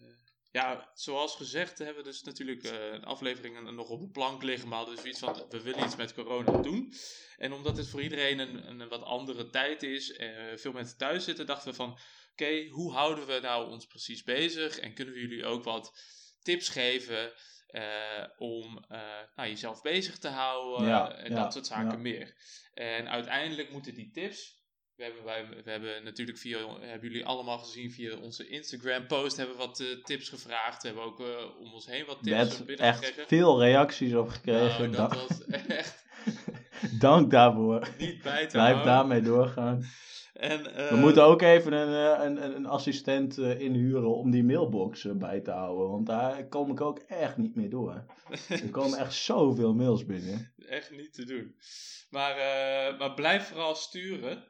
eh, 0.00 0.14
ja, 0.50 0.90
zoals 0.94 1.36
gezegd 1.36 1.78
hebben 1.78 1.96
we 1.96 2.10
dus 2.10 2.22
natuurlijk 2.22 2.62
eh, 2.62 2.92
een 2.92 3.04
aflevering 3.04 3.70
nog 3.70 3.88
op 3.88 4.00
de 4.00 4.10
plank 4.10 4.42
liggen, 4.42 4.68
maar 4.68 4.84
dus 4.84 5.02
iets 5.02 5.18
van 5.18 5.46
we 5.48 5.62
willen 5.62 5.84
iets 5.84 5.96
met 5.96 6.14
corona 6.14 6.58
doen. 6.58 6.94
En 7.36 7.52
omdat 7.52 7.76
het 7.76 7.88
voor 7.88 8.02
iedereen 8.02 8.38
een, 8.38 8.80
een 8.80 8.88
wat 8.88 9.02
andere 9.02 9.50
tijd 9.50 9.82
is, 9.82 10.12
en 10.12 10.58
veel 10.58 10.72
mensen 10.72 10.96
thuis 10.96 11.24
zitten, 11.24 11.46
dachten 11.46 11.70
we 11.70 11.76
van 11.76 11.98
oké, 12.34 12.68
hoe 12.68 12.92
houden 12.92 13.26
we 13.26 13.38
nou 13.42 13.70
ons 13.70 13.86
precies 13.86 14.22
bezig? 14.22 14.78
En 14.78 14.94
kunnen 14.94 15.14
we 15.14 15.20
jullie 15.20 15.44
ook 15.44 15.64
wat 15.64 15.92
tips 16.42 16.68
geven 16.68 17.32
eh, 17.66 18.24
om 18.36 18.84
eh, 18.88 18.98
nou, 19.36 19.48
jezelf 19.48 19.82
bezig 19.82 20.18
te 20.18 20.28
houden 20.28 20.86
Ja, 20.88 21.12
en 21.12 21.30
ja, 21.30 21.42
dat 21.42 21.52
soort 21.52 21.66
zaken 21.66 21.90
ja. 21.90 21.96
meer. 21.96 22.34
En 22.74 23.08
uiteindelijk 23.08 23.70
moeten 23.70 23.94
die 23.94 24.10
tips. 24.10 24.62
We 24.96 25.04
hebben, 25.04 25.24
wij, 25.24 25.48
we 25.64 25.70
hebben 25.70 26.04
natuurlijk 26.04 26.38
via, 26.38 26.58
hebben 26.80 27.08
jullie 27.08 27.26
allemaal 27.26 27.58
gezien 27.58 27.90
via 27.90 28.16
onze 28.16 28.48
Instagram 28.48 29.06
post, 29.06 29.36
hebben 29.36 29.56
we 29.56 29.62
wat 29.66 29.80
eh, 29.80 30.02
tips 30.02 30.28
gevraagd. 30.28 30.82
We 30.82 30.88
hebben 30.88 31.04
ook 31.06 31.18
om 31.60 31.72
ons 31.72 31.86
heen 31.86 32.06
wat 32.06 32.22
tips 32.22 32.36
hebben 32.36 32.66
binnen 32.66 32.86
echt 32.86 33.04
gekregen. 33.04 33.28
veel 33.28 33.60
reacties 33.62 34.14
op 34.14 34.28
gekregen. 34.28 34.90
Nou, 34.90 35.08
dat 35.14 35.28
was 35.28 35.44
echt 35.44 36.04
Dank 36.98 37.30
daarvoor. 37.30 37.88
niet 37.98 38.22
bij 38.22 38.46
te 38.46 38.52
Blijf 38.52 38.72
houden. 38.72 38.84
daarmee 38.92 39.20
doorgaan. 39.20 39.84
En, 40.34 40.74
eh, 40.74 40.88
We 40.90 40.96
moeten 40.96 41.24
ook 41.24 41.42
even 41.42 41.72
een, 41.72 42.18
eh, 42.18 42.24
een, 42.24 42.56
een, 42.56 42.66
assistent 42.66 43.38
eh, 43.38 43.60
inhuren 43.60 44.16
om 44.16 44.30
die 44.30 44.44
mailbox 44.44 45.04
eh, 45.04 45.12
bij 45.12 45.40
te 45.40 45.50
houden. 45.50 45.90
Want 45.90 46.06
daar 46.06 46.48
kom 46.48 46.70
ik 46.70 46.80
ook 46.80 46.98
echt 46.98 47.36
niet 47.36 47.54
meer 47.54 47.70
door. 47.70 48.04
Er 48.48 48.70
komen 48.80 48.98
echt 48.98 49.14
zoveel 49.14 49.74
mails 49.74 50.06
binnen. 50.06 50.52
Echt 50.68 50.90
niet 50.90 51.12
te 51.14 51.24
doen. 51.24 51.54
Maar, 52.10 52.36
eh, 52.36 52.98
maar 52.98 53.14
blijf 53.14 53.48
vooral 53.48 53.74
sturen. 53.74 54.44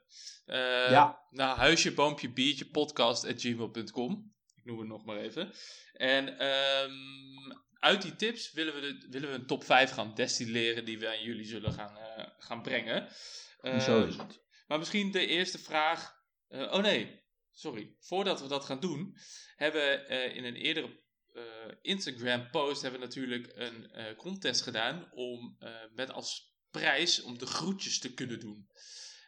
eh, 0.46 0.56
Ja. 0.90 1.22
Naar 1.30 1.56
huisje, 1.56 1.94
boompje, 1.94 2.32
biertje, 2.32 2.66
podcast.gmail.com. 2.70 4.32
Ik 4.56 4.64
noem 4.64 4.78
het 4.78 4.88
nog 4.88 5.04
maar 5.04 5.16
even. 5.16 5.52
En 5.92 6.38
ehm, 6.38 6.92
uit 7.78 8.02
die 8.02 8.16
tips 8.16 8.52
willen 8.52 8.74
we, 8.74 8.80
de, 8.80 9.06
willen 9.10 9.28
we 9.30 9.34
een 9.34 9.46
top 9.46 9.64
5 9.64 9.90
gaan 9.90 10.12
destilleren 10.14 10.84
die 10.84 10.98
we 10.98 11.08
aan 11.08 11.22
jullie 11.22 11.46
zullen 11.46 11.72
gaan, 11.72 11.96
eh, 11.96 12.24
gaan 12.38 12.62
brengen. 12.62 13.08
Zo 13.62 13.98
Ehm, 13.98 14.08
is 14.08 14.16
het. 14.16 14.42
Maar 14.66 14.78
misschien 14.78 15.10
de 15.10 15.26
eerste 15.26 15.58
vraag. 15.58 16.12
eh, 16.48 16.60
oh 16.60 16.82
nee, 16.82 17.22
sorry. 17.52 17.96
Voordat 17.98 18.40
we 18.40 18.48
dat 18.48 18.64
gaan 18.64 18.80
doen, 18.80 19.16
hebben 19.56 19.80
we 19.80 19.88
eh, 19.96 20.36
in 20.36 20.44
een 20.44 20.56
eerdere 20.56 21.02
eh, 21.32 21.42
Instagram 21.82 22.50
post 22.50 22.82
hebben 22.82 23.00
we 23.00 23.06
natuurlijk 23.06 23.52
een 23.54 24.16
contest 24.16 24.62
gedaan 24.62 25.10
om 25.12 25.58
met 25.94 26.10
als 26.12 26.52
prijs 26.70 27.22
om 27.22 27.38
de 27.38 27.46
groetjes 27.46 27.98
te 27.98 28.14
kunnen 28.14 28.40
doen. 28.40 28.68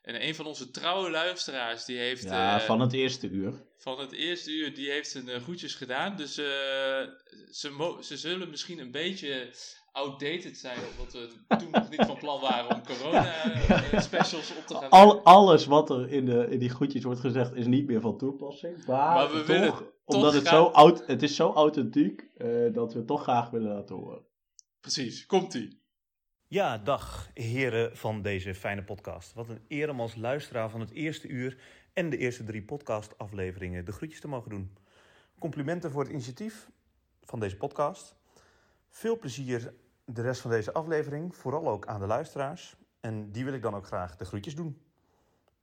En 0.03 0.27
een 0.27 0.35
van 0.35 0.47
onze 0.47 0.71
trouwe 0.71 1.11
luisteraars 1.11 1.85
die 1.85 1.99
heeft 1.99 2.23
Ja, 2.23 2.61
van 2.61 2.81
het 2.81 2.93
eerste 2.93 3.29
uur. 3.29 3.67
van 3.77 4.01
het 4.01 4.13
eerste 4.13 4.51
uur, 4.51 4.75
die 4.75 4.91
heeft 4.91 5.11
zijn 5.11 5.41
groetjes 5.41 5.75
gedaan. 5.75 6.17
Dus 6.17 6.35
ze, 6.35 7.99
ze 8.03 8.17
zullen 8.17 8.51
misschien 8.51 8.79
een 8.79 8.91
beetje 8.91 9.51
outdated 9.97 10.57
zijn, 10.57 10.79
omdat 10.99 11.13
we 11.13 11.57
toen 11.57 11.71
nog 11.71 11.91
niet 11.91 12.05
van 12.07 12.17
plan 12.19 12.41
waren 12.41 12.75
om 12.75 12.83
corona-specials 12.87 14.57
op 14.57 14.67
te 14.67 14.75
gaan 14.75 14.91
Al, 14.91 15.23
alles 15.23 15.67
wat 15.67 15.91
er 15.91 16.11
in, 16.13 16.25
de, 16.25 16.47
in 16.51 16.59
die 16.59 16.69
groetjes 16.69 17.05
wordt 17.05 17.21
gezegd 17.21 17.55
is 17.55 17.67
niet 17.67 17.87
meer 17.87 18.01
van 18.01 18.19
toepassing. 18.19 18.87
Maar, 18.87 19.15
Maar 19.15 19.31
we 19.33 19.39
toch, 19.39 19.47
willen 19.47 19.75
omdat 20.05 20.33
het, 20.33 20.47
graag- 20.47 20.55
zo 20.55 20.65
oud, 20.65 21.07
het 21.07 21.23
is 21.23 21.37
zo 21.37 21.53
authentiek 21.53 22.21
eh, 22.37 22.49
dat 22.73 22.93
we 22.93 22.99
het 22.99 23.07
toch 23.07 23.23
graag 23.23 23.51
willen 23.51 23.73
laten 23.73 23.97
horen. 23.97 24.25
Precies, 24.81 25.27
komt-ie. 25.27 25.85
Ja, 26.47 26.79
dag 26.79 27.31
heren 27.35 27.97
van 27.97 28.23
deze 28.23 28.55
fijne 28.55 28.85
podcast. 28.85 29.33
Wat 29.33 29.49
een 29.49 29.65
eer 29.69 29.91
om 29.91 30.01
als 30.01 30.17
luisteraar 30.17 30.71
van 30.71 30.81
het 30.81 30.91
eerste 30.91 31.29
uur 31.29 31.59
en 31.93 32.11
de 32.11 32.17
eerste 32.17 32.45
drie 32.45 32.63
podcastafleveringen 32.63 33.85
de 33.85 33.93
groetjes 33.93 34.21
te 34.21 34.29
mogen 34.29 34.51
doen. 34.51 34.77
Complimenten 35.39 35.91
voor 35.91 36.03
het 36.03 36.13
initiatief 36.13 36.69
van 37.23 37.41
deze 37.41 37.57
podcast. 37.57 38.15
Veel 38.89 39.19
plezier 39.19 39.75
de 40.07 40.23
rest 40.23 40.41
van 40.41 40.51
deze 40.51 40.73
aflevering, 40.73 41.37
vooral 41.37 41.69
ook 41.69 41.87
aan 41.87 42.01
de 42.01 42.07
luisteraars. 42.07 42.77
En 43.01 43.33
die 43.33 43.45
wil 43.45 43.55
ik 43.55 43.63
dan 43.63 43.75
ook 43.75 43.87
graag 43.87 44.17
de 44.17 44.25
groetjes 44.25 44.55
doen. 44.55 44.81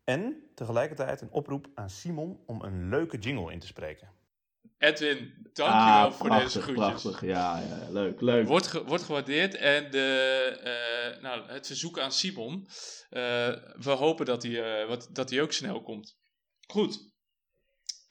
En 0.03 0.43
tegelijkertijd 0.55 1.21
een 1.21 1.31
oproep 1.31 1.67
aan 1.75 1.89
Simon 1.89 2.39
om 2.45 2.61
een 2.61 2.89
leuke 2.89 3.17
jingle 3.17 3.51
in 3.51 3.59
te 3.59 3.67
spreken. 3.67 4.11
Edwin, 4.77 5.33
dankjewel 5.53 5.67
Ah, 6.05 6.11
voor 6.11 6.27
prachtig, 6.27 6.43
deze 6.53 6.61
groetjes. 6.61 7.01
Prachtig, 7.01 7.21
ja, 7.21 7.59
ja, 7.59 7.89
leuk, 7.89 8.21
leuk. 8.21 8.47
Wordt, 8.47 8.67
ge- 8.67 8.83
wordt 8.83 9.03
gewaardeerd. 9.03 9.55
En 9.55 9.91
de, 9.91 10.07
eh, 10.63 11.21
nou, 11.21 11.47
het 11.51 11.67
verzoek 11.67 11.99
aan 11.99 12.11
Simon. 12.11 12.67
eh, 13.09 13.19
we 13.79 13.89
hopen 13.91 14.25
dat 14.25 14.43
hij, 14.43 14.81
eh, 14.81 14.87
wat, 14.87 15.09
dat 15.11 15.29
hij 15.29 15.41
ook 15.41 15.51
snel 15.51 15.81
komt. 15.81 16.17
Goed. 16.67 17.12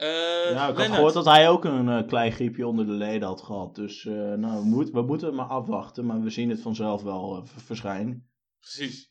Eh, 0.03 0.51
ja, 0.55 0.69
ik 0.69 0.77
had 0.77 0.87
gehoord 0.87 1.15
dat 1.15 1.25
hij 1.25 1.49
ook 1.49 1.65
een 1.65 1.89
eh, 1.89 2.07
klein 2.07 2.33
griepje 2.33 2.67
onder 2.67 2.87
de 2.87 2.93
leden 2.93 3.29
had 3.29 3.43
gehad. 3.43 3.75
Dus 3.75 4.07
eh, 4.07 4.15
nou, 4.15 4.63
we, 4.63 4.69
moet- 4.69 4.91
we 4.91 5.03
moeten 5.03 5.27
het 5.27 5.37
maar 5.37 5.47
afwachten, 5.47 6.07
maar 6.07 6.21
we 6.21 6.31
zien 6.31 6.51
het 6.51 6.61
vanzelf 6.61 7.03
wel 7.03 7.47
verschijnen. 7.57 8.31
Precies. 8.61 9.11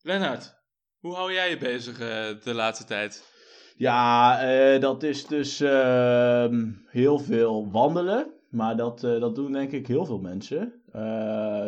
Lennart, 0.00 0.54
hoe 0.98 1.14
hou 1.14 1.32
jij 1.32 1.50
je 1.50 1.58
bezig 1.58 1.98
de 2.42 2.54
laatste 2.54 2.84
tijd? 2.84 3.30
Ja, 3.76 4.78
dat 4.78 5.02
is 5.02 5.26
dus 5.26 5.60
ehm, 5.60 6.70
heel 6.86 7.18
veel 7.18 7.70
wandelen. 7.70 8.32
Maar 8.50 8.76
dat, 8.76 9.00
dat 9.00 9.34
doen 9.34 9.52
denk 9.52 9.72
ik 9.72 9.86
heel 9.86 10.04
veel 10.04 10.18
mensen. 10.18 10.82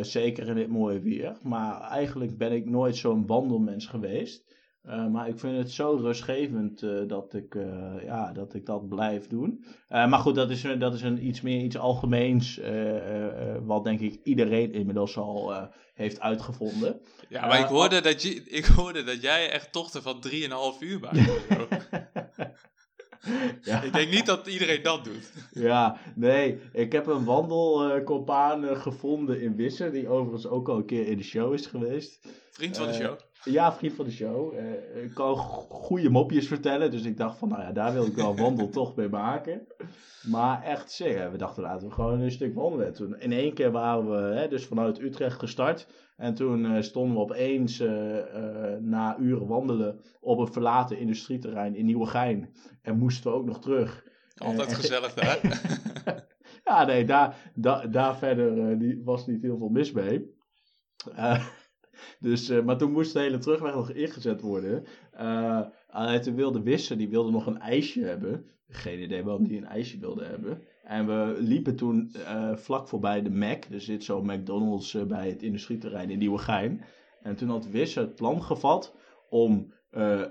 Zeker 0.01 0.47
in 0.47 0.55
dit 0.55 0.67
mooie 0.67 0.99
weer. 0.99 1.37
Maar 1.43 1.81
eigenlijk 1.81 2.37
ben 2.37 2.51
ik 2.51 2.65
nooit 2.69 2.95
zo'n 2.97 3.25
wandelmens 3.27 3.85
geweest. 3.85 4.54
Eh, 4.85 5.07
maar 5.07 5.27
ik 5.27 5.39
vind 5.39 5.57
het 5.57 5.71
zo 5.71 5.95
rustgevend 6.01 6.83
eh, 6.83 6.91
dat, 7.07 7.33
ik, 7.33 7.55
eh, 7.55 7.93
ja, 8.03 8.33
dat 8.33 8.53
ik 8.53 8.65
dat 8.65 8.89
blijf 8.89 9.27
doen. 9.27 9.65
Maar 9.89 10.19
goed, 10.19 10.35
dat 10.35 10.49
is, 10.49 10.63
een- 10.63 10.79
dat 10.79 10.93
is 10.93 11.01
een, 11.01 11.25
iets 11.27 11.41
meer 11.41 11.61
iets 11.63 11.77
algemeens. 11.77 12.59
wat 13.63 13.83
denk 13.83 13.99
ik 13.99 14.19
iedereen 14.23 14.73
inmiddels 14.73 15.17
al 15.17 15.53
heeft 15.93 16.19
uitgevonden. 16.19 17.01
Ja, 17.29 17.45
maar 17.47 17.59
ik, 17.59 17.65
hoorde 17.65 18.01
dat 18.01 18.21
je, 18.21 18.43
ik 18.59 18.65
hoorde 18.65 19.03
dat 19.03 19.21
jij 19.21 19.49
echt 19.51 19.71
tochten 19.71 20.01
van 20.01 20.23
3,5 20.27 20.79
uur 20.79 20.99
maakt. 20.99 21.17
ja. 23.61 23.81
ik 23.81 23.93
denk 23.93 24.11
niet 24.11 24.25
dat 24.25 24.47
iedereen 24.47 24.83
dat 24.83 25.03
doet. 25.03 25.31
Ja, 25.51 25.97
nee. 26.15 26.59
Ik 26.73 26.91
heb 26.91 27.07
een 27.07 27.23
wandelcompaan 27.25 28.77
gevonden 28.77 29.41
in 29.41 29.55
Wissen, 29.55 29.91
die 29.91 30.07
overigens 30.07 30.47
ook 30.47 30.69
al 30.69 30.77
een 30.77 30.85
keer 30.85 31.07
in 31.07 31.17
de 31.17 31.23
show 31.23 31.53
is 31.53 31.65
geweest. 31.65 32.27
Vriend 32.51 32.77
van 32.77 32.87
de 32.87 32.93
show. 32.93 33.15
Ja, 33.45 33.73
vriend 33.73 33.93
van 33.93 34.05
de 34.05 34.11
show. 34.11 34.53
Eh, 34.53 35.03
ik 35.03 35.13
kan 35.13 35.37
go- 35.37 35.65
goede 35.69 36.09
mopjes 36.09 36.47
vertellen, 36.47 36.91
dus 36.91 37.03
ik 37.03 37.17
dacht 37.17 37.37
van, 37.37 37.49
nou 37.49 37.61
ja, 37.61 37.71
daar 37.71 37.93
wil 37.93 38.05
ik 38.05 38.15
wel 38.15 38.29
een 38.29 38.35
wandel 38.45 38.69
toch 38.69 38.95
mee 38.95 39.09
maken. 39.09 39.67
Maar 40.27 40.63
echt 40.63 40.91
zeggen, 40.91 41.31
we 41.31 41.37
dachten 41.37 41.63
laten 41.63 41.87
we 41.87 41.93
gewoon 41.93 42.19
een 42.19 42.31
stuk 42.31 42.55
wandelen. 42.55 42.93
Toen 42.93 43.19
in 43.19 43.31
één 43.31 43.53
keer 43.53 43.71
waren 43.71 44.09
we 44.09 44.35
hè, 44.35 44.47
dus 44.47 44.65
vanuit 44.65 44.99
Utrecht 45.01 45.39
gestart. 45.39 45.87
En 46.17 46.33
toen 46.33 46.65
eh, 46.65 46.81
stonden 46.81 47.15
we 47.15 47.21
opeens 47.21 47.79
eh, 47.79 48.17
na 48.79 49.17
uren 49.19 49.47
wandelen 49.47 49.99
op 50.19 50.39
een 50.39 50.53
verlaten 50.53 50.97
industrieterrein 50.99 51.75
in 51.75 51.85
Nieuwegein. 51.85 52.55
En 52.81 52.97
moesten 52.97 53.31
we 53.31 53.37
ook 53.37 53.45
nog 53.45 53.61
terug. 53.61 54.03
Altijd 54.37 54.73
gezellig 54.73 55.13
daar. 55.23 55.39
Ja, 56.63 56.85
nee, 56.85 57.05
daar, 57.05 57.51
daar, 57.55 57.91
daar 57.91 58.17
verder 58.17 58.79
die, 58.79 59.01
was 59.03 59.27
niet 59.27 59.41
heel 59.41 59.57
veel 59.57 59.69
mis 59.69 59.91
mee. 59.91 60.33
Dus, 62.19 62.49
eh, 62.49 62.63
maar 62.63 62.77
toen 62.77 62.91
moest 62.91 63.13
de 63.13 63.19
hele 63.19 63.37
terugweg 63.37 63.73
nog 63.73 63.91
ingezet 63.91 64.41
worden. 64.41 64.83
Eh 65.11 65.61
alleen 65.89 66.21
toen 66.21 66.35
wilde 66.35 66.61
Wissen, 66.61 66.97
die 66.97 67.09
wilde 67.09 67.31
nog 67.31 67.45
een 67.45 67.59
ijsje 67.59 68.01
hebben. 68.01 68.45
Geen 68.67 69.01
idee 69.01 69.23
waarom 69.23 69.47
die 69.47 69.57
een 69.57 69.65
ijsje 69.65 69.99
wilde 69.99 70.23
hebben. 70.23 70.61
En 70.83 71.07
we 71.07 71.35
liepen 71.39 71.75
toen 71.75 72.11
eh, 72.13 72.55
vlak 72.55 72.87
voorbij 72.87 73.21
de 73.21 73.29
Mac. 73.29 73.63
Er 73.71 73.81
zit 73.81 74.03
zo'n 74.03 74.25
McDonald's 74.25 74.93
eh, 74.93 75.03
bij 75.03 75.29
het 75.29 75.43
industrieterrein 75.43 76.09
in 76.09 76.19
Nieuwegein. 76.19 76.83
En 77.21 77.35
toen 77.35 77.49
had 77.49 77.69
Wissen 77.69 78.01
het 78.01 78.15
plan 78.15 78.43
gevat 78.43 78.95
om 79.29 79.73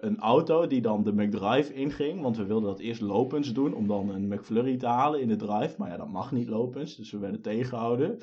een 0.01 0.19
auto 0.19 0.67
die 0.67 0.81
dan 0.81 1.05
de 1.05 1.13
McDrive 1.13 1.75
inging. 1.75 2.21
Want 2.21 2.37
we 2.37 2.45
wilden 2.45 2.69
dat 2.69 2.81
eerst 2.81 3.01
lopens 3.01 3.53
doen. 3.53 3.75
Om 3.75 3.87
dan 3.87 4.09
een 4.09 4.29
McFlurry 4.29 4.77
te 4.77 4.87
halen 4.87 5.21
in 5.21 5.29
de 5.29 5.37
drive. 5.37 5.75
Maar 5.79 5.91
ja, 5.91 5.97
dat 5.97 6.11
mag 6.11 6.33
niet 6.33 6.49
lopens. 6.49 6.97
Dus 6.97 7.11
we 7.11 7.19
werden 7.19 7.41
tegengehouden. 7.41 8.19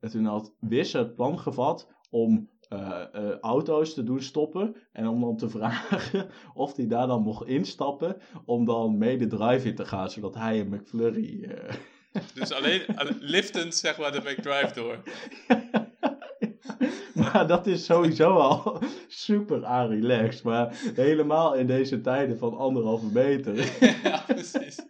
En 0.00 0.10
toen 0.10 0.24
had 0.24 0.54
Wisse 0.60 0.98
het 0.98 1.14
plan 1.14 1.38
gevat 1.38 1.88
om 2.10 2.50
eh, 2.70 3.02
eh, 3.12 3.38
auto's 3.40 3.94
te 3.94 4.02
doen 4.02 4.22
stoppen. 4.22 4.76
En 4.92 5.06
om 5.08 5.20
dan 5.20 5.36
te 5.36 5.48
vragen 5.58 6.28
of 6.54 6.76
hij 6.76 6.86
daar 6.86 7.06
dan 7.06 7.22
mocht 7.22 7.46
instappen. 7.46 8.16
Om 8.44 8.64
dan 8.64 8.98
mee 8.98 9.18
de 9.18 9.26
drive 9.26 9.68
in 9.68 9.74
te 9.74 9.84
gaan. 9.84 10.10
Zodat 10.10 10.34
hij 10.34 10.60
een 10.60 10.68
McFlurry... 10.68 11.42
eh, 11.42 11.74
Dus 12.34 12.52
alleen, 12.52 12.82
alleen 12.94 13.16
liftend 13.20 13.74
zeg 13.74 13.98
maar 13.98 14.12
de 14.12 14.20
McDrive 14.20 14.74
door. 14.74 15.02
maar 17.32 17.46
dat 17.46 17.66
is 17.66 17.84
sowieso 17.84 18.30
al 18.30 18.82
super 19.08 19.64
aan 19.64 19.88
relaxed. 19.88 20.42
Maar 20.42 20.76
helemaal 20.94 21.54
in 21.54 21.66
deze 21.66 22.00
tijden 22.00 22.38
van 22.38 22.56
anderhalve 22.56 23.06
meter 23.12 23.56
ja, 24.02 24.24
precies. 24.26 24.89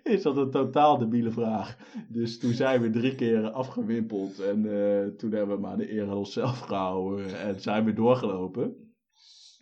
is 0.14 0.22
dat 0.22 0.36
een 0.36 0.50
totaal 0.50 0.98
debiele 0.98 1.30
vraag. 1.30 1.76
Dus 2.08 2.38
toen 2.38 2.52
zijn 2.52 2.80
we 2.80 2.90
drie 2.90 3.14
keer 3.14 3.50
afgewimpeld. 3.50 4.38
En 4.40 4.64
eh, 4.66 5.06
toen 5.16 5.32
hebben 5.32 5.54
we 5.56 5.60
maar 5.62 5.76
de 5.76 5.92
eer 5.92 6.02
aan 6.08 6.16
onszelf 6.16 6.58
gehouden. 6.58 7.40
En 7.40 7.60
zijn 7.60 7.84
we 7.84 7.92
doorgelopen. 7.92 8.94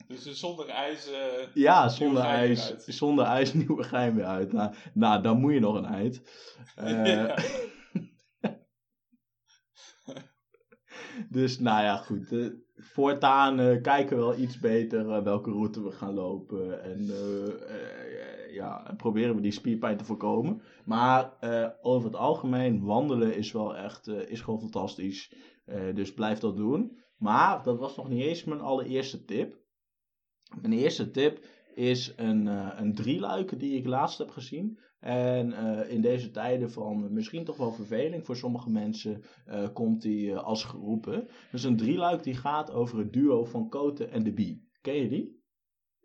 Dus 0.09 0.23
zonder 0.41 0.69
ijs. 0.69 1.11
eh, 1.11 1.55
Ja, 1.55 1.89
zonder 1.89 2.23
ijs, 2.23 2.75
zonder 2.87 3.25
ijs 3.25 3.53
nieuwe 3.67 3.83
gein 3.83 4.15
weer 4.15 4.25
uit. 4.25 4.53
Nou, 4.53 4.75
nou, 4.95 5.23
dan 5.23 5.41
moet 5.41 5.53
je 5.53 5.61
nog 5.61 5.75
een 5.75 5.85
eind. 5.85 6.21
Eh, 6.77 7.05
Ja. 7.07 7.37
Dus 11.31 11.59
nou 11.59 11.83
ja, 11.83 11.97
goed. 11.97 12.53
voortaan 12.77 13.81
kijken 13.83 14.17
we 14.17 14.23
wel 14.23 14.39
iets 14.39 14.59
beter 14.59 15.23
welke 15.23 15.51
route 15.51 15.83
we 15.83 15.91
gaan 15.91 16.15
lopen. 16.15 16.83
En 16.83 17.07
ja, 18.53 18.87
en 18.87 18.97
proberen 18.97 19.35
we 19.35 19.41
die 19.41 19.53
spierpijn 19.53 19.97
te 19.97 20.05
voorkomen. 20.05 20.63
Maar 20.85 21.33
eh, 21.41 21.69
over 21.81 22.09
het 22.09 22.19
algemeen, 22.19 22.85
wandelen 22.85 23.37
is 23.37 23.53
wel 23.53 23.77
echt, 23.77 24.09
eh, 24.09 24.31
is 24.31 24.41
gewoon 24.41 24.61
fantastisch. 24.61 25.35
Eh, 25.65 25.95
dus 25.95 26.15
blijf 26.15 26.39
dat 26.39 26.57
doen. 26.57 26.97
Maar 27.17 27.63
dat 27.63 27.79
was 27.79 27.97
nog 27.97 28.09
niet 28.09 28.23
eens 28.23 28.45
mijn 28.45 28.61
allereerste 28.61 29.25
tip. 29.25 29.57
Mijn 30.61 30.73
eerste 30.73 31.11
tip 31.11 31.45
is 31.75 32.13
een, 32.17 32.49
eh 32.49 32.69
een 32.77 32.95
drieluik 32.95 33.59
die 33.59 33.77
ik 33.77 33.87
laatst 33.87 34.19
heb 34.19 34.31
gezien. 34.31 34.79
En 35.01 35.53
in 35.89 36.01
deze 36.01 36.31
tijden 36.31 36.71
van 36.71 37.13
misschien 37.13 37.45
toch 37.45 37.57
wel 37.57 37.73
verveling 37.73 38.25
voor 38.25 38.37
sommige 38.37 38.71
mensen 38.71 39.23
komt 39.73 40.03
die 40.03 40.37
als 40.37 40.65
geroepen. 40.65 41.29
Dus 41.51 41.63
een 41.65 41.77
drieluik 41.77 42.23
die 42.23 42.35
gaat 42.35 42.73
over 42.73 42.99
het 42.99 43.13
duo 43.13 43.45
van 43.45 43.69
Koten 43.69 44.11
en 44.11 44.23
de 44.23 44.33
Bie. 44.33 44.69
Ken 44.81 44.95
je 44.95 45.09
die? 45.09 45.38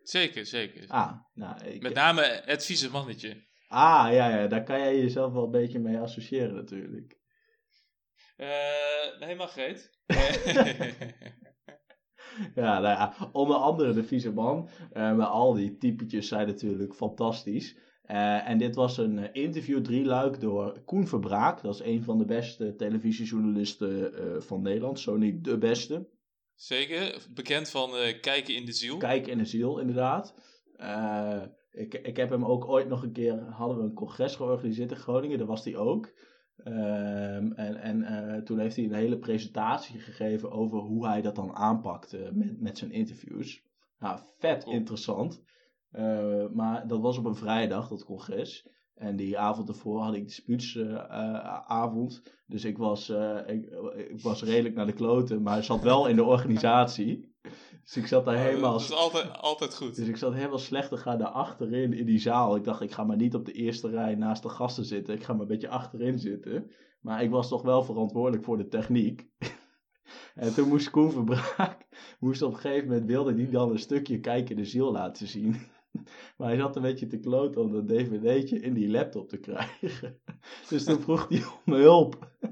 Zeker, 0.04 0.46
zeker. 0.46 0.88
Ah, 0.88 1.12
nou, 1.34 1.64
ik, 1.66 1.82
Met 1.82 1.94
name 1.94 2.42
het 2.46 2.66
vieze 2.66 2.90
mannetje. 2.90 3.48
ah 3.68 4.08
ja, 4.12 4.30
ja, 4.30 4.48
daar 4.48 4.64
kan 4.64 4.80
jij 4.80 4.98
jezelf 5.00 5.34
wel 5.34 5.44
een 5.44 5.52
beetje 5.52 5.80
mee 5.80 5.98
associëren 5.98 6.56
natuurlijk. 6.56 7.18
Eh 8.36 9.20
nee, 9.20 9.36
Margreet. 9.36 9.92
Ja, 12.56 12.80
nou 12.80 12.84
ja, 12.84 13.14
onder 13.32 13.56
andere 13.56 13.94
de 13.94 14.04
vieze 14.04 14.32
man. 14.32 14.70
Eh, 14.92 15.16
maar 15.16 15.26
al 15.28 15.54
die 15.54 15.78
typetjes 15.78 16.28
zijn 16.28 16.48
natuurlijk 16.48 16.94
fantastisch. 16.96 17.78
Eh, 18.04 18.50
en 18.50 18.58
dit 18.58 18.76
was 18.76 18.98
een 18.98 19.18
eh, 19.20 19.44
interview 19.44 19.82
drieluik 19.82 20.40
door 20.40 20.82
Koen 20.86 21.08
Verbraak. 21.08 21.62
Dat 21.62 21.74
is 21.74 21.82
een 21.86 22.04
van 22.04 22.18
de 22.18 22.26
beste 22.26 22.76
televisiejournalisten 22.76 24.14
eh, 24.14 24.42
van 24.42 24.62
Nederland. 24.62 25.00
Zo 25.00 25.18
niet 25.18 25.44
de 25.44 25.58
beste. 25.58 26.08
Zeker, 26.56 27.28
bekend 27.34 27.70
van 27.70 27.96
eh, 27.96 28.20
Kijken 28.22 28.56
in 28.56 28.66
de 28.66 28.72
Ziel. 28.72 28.98
Kijk 28.98 29.28
in 29.28 29.38
de 29.38 29.46
ziel, 29.46 29.80
inderdaad. 29.80 30.36
Eh, 30.76 31.42
ik, 31.72 31.94
ik 31.94 32.18
heb 32.18 32.30
hem 32.30 32.46
ook 32.46 32.68
ooit 32.68 32.88
nog 32.88 33.04
een 33.04 33.12
keer, 33.12 33.40
hadden 33.40 33.78
we 33.78 33.84
een 33.84 33.94
congres 33.94 34.36
georganiseerd 34.36 34.92
in 34.92 34.98
Groningen, 34.98 35.38
daar 35.38 35.48
was 35.48 35.64
hij 35.64 35.76
ook. 35.76 36.12
Ehm, 36.58 37.52
en 37.52 37.76
en 37.76 38.04
eh, 38.04 38.42
toen 38.42 38.60
heeft 38.60 38.76
hij 38.76 38.86
een 38.86 38.94
hele 38.94 39.20
presentatie 39.20 40.00
gegeven 40.00 40.52
over 40.52 40.80
hoe 40.80 41.08
hij 41.08 41.22
dat 41.22 41.36
dan 41.36 41.56
aanpakte 41.56 42.30
met, 42.34 42.60
met 42.60 42.78
zijn 42.78 42.92
interviews. 42.92 43.64
Nou, 44.00 44.20
vet 44.38 44.64
Cool. 44.64 44.76
interessant. 44.76 45.44
Maar 46.54 46.88
dat 46.88 47.00
was 47.00 47.18
op 47.18 47.26
een 47.26 47.36
vrijdag, 47.36 47.88
dat 47.88 48.06
congres. 48.06 48.68
En 48.94 49.16
die 49.16 49.38
avond 49.38 49.70
ervoor 49.70 50.02
had 50.02 50.14
ik 50.14 50.26
dispuutsavond. 50.26 52.22
dus 52.48 52.64
ik 52.66 52.78
was, 52.78 53.10
eh, 53.10 53.38
ik, 53.48 53.66
ik 54.10 54.22
was 54.22 54.44
redelijk 54.44 54.76
naar 54.76 54.86
de 54.86 54.94
kloten, 54.94 55.42
maar 55.42 55.58
ik 55.58 55.64
zat 55.64 55.82
wel 55.82 56.08
in 56.08 56.16
de 56.16 56.24
organisatie. 56.24 57.32
Dus 57.84 57.98
ik 57.98 58.08
zat 58.08 58.26
daar 58.26 58.38
helemaal... 58.38 58.72
Dat 58.72 58.82
is 58.82 58.94
altijd, 58.94 59.38
altijd 59.38 59.76
goed. 59.76 59.96
Dus 59.96 60.08
ik 60.08 60.18
zat 60.18 60.34
helemaal 60.34 60.58
slecht 60.58 60.90
te 60.90 60.98
gaan 60.98 61.18
naar 61.18 61.28
achterin 61.28 61.94
in 61.94 62.06
die 62.06 62.20
zaal. 62.20 62.56
Ik 62.56 62.64
dacht, 62.64 62.82
ik 62.82 62.92
ga 62.92 63.04
maar 63.04 63.18
niet 63.18 63.36
op 63.36 63.46
de 63.46 63.52
eerste 63.52 63.90
rij 63.90 64.16
naast 64.16 64.44
de 64.44 64.50
gasten 64.50 64.86
zitten. 64.86 65.14
Ik 65.14 65.24
ga 65.24 65.34
maar 65.34 65.42
een 65.42 65.48
beetje 65.48 65.70
achterin 65.70 66.20
zitten. 66.20 66.72
Maar 67.02 67.24
ik 67.24 67.30
was 67.30 67.48
toch 67.48 67.62
wel 67.62 67.84
verantwoordelijk 67.84 68.44
voor 68.44 68.58
de 68.58 68.68
techniek. 68.68 69.28
en 70.36 70.54
toen 70.54 70.68
moest 70.68 70.90
Koen 70.90 71.12
Verbraak, 71.12 71.88
moest 72.20 72.42
op 72.42 72.54
een 72.54 72.60
gegeven 72.60 72.88
moment, 72.88 73.06
wilde 73.06 73.34
hij 73.34 73.50
dan 73.50 73.72
een 73.72 73.80
stukje 73.80 74.20
kijken 74.20 74.56
de 74.56 74.66
ziel 74.66 74.92
laten 74.92 75.28
zien. 75.28 75.56
maar 76.38 76.48
hij 76.48 76.58
zat 76.58 76.76
een 76.76 76.82
beetje 76.82 77.08
te 77.08 77.20
kloten 77.20 77.62
om 77.62 77.72
dat 77.72 77.88
dvd'tje 77.88 78.60
in 78.60 78.74
die 78.74 78.90
laptop 78.90 79.30
te 79.30 79.38
krijgen. 79.38 80.20
dus 80.70 80.84
toen 80.84 81.02
vroeg 81.02 81.30
hij 81.30 81.44
om 81.66 81.74
hulp. 81.74 82.18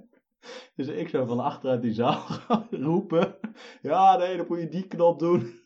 Dus 0.75 0.88
ik 0.88 1.10
zou 1.10 1.27
van 1.27 1.39
achteruit 1.39 1.81
die 1.81 1.93
zaal 1.93 2.19
gaan 2.19 2.67
roepen. 2.71 3.36
Ja, 3.81 4.17
nee, 4.17 4.38
dan 4.38 4.45
moet 4.50 4.60
je 4.60 4.69
die 4.69 4.88
knop 4.88 5.19
doen. 5.19 5.60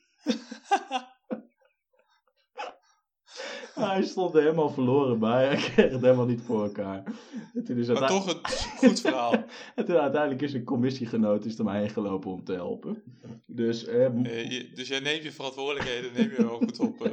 Hij 3.89 4.03
stond 4.03 4.35
er 4.35 4.41
helemaal 4.41 4.69
verloren 4.69 5.19
bij. 5.19 5.45
Hij 5.47 5.55
kreeg 5.55 5.91
het 5.91 6.01
helemaal 6.01 6.25
niet 6.25 6.41
voor 6.41 6.63
elkaar. 6.63 7.03
En 7.53 7.63
toen, 7.63 7.77
is 7.77 7.87
Maar 7.87 8.07
toch 8.07 8.27
een 8.27 8.39
goed 8.77 9.01
verhaal. 9.01 9.31
en 9.75 9.85
toen 9.85 9.95
uiteindelijk 9.97 10.41
is 10.41 10.53
een 10.53 10.63
commissiegenoot 10.63 11.45
is 11.45 11.57
er 11.57 11.63
mij 11.65 11.79
heen 11.79 11.89
gelopen 11.89 12.31
om 12.31 12.43
te 12.43 12.53
helpen. 12.53 13.03
Dus 13.45 13.85
eh, 13.85 14.05
Eh, 14.05 14.51
je- 14.51 14.71
dus 14.75 14.87
jij 14.87 14.99
neemt 14.99 15.23
je 15.23 15.31
verantwoordelijkheden 15.31 16.11
neem 16.13 16.29
je 16.29 16.43
wel 16.45 16.57
goed 16.57 16.79
op. 16.79 17.01
eh, 17.05 17.11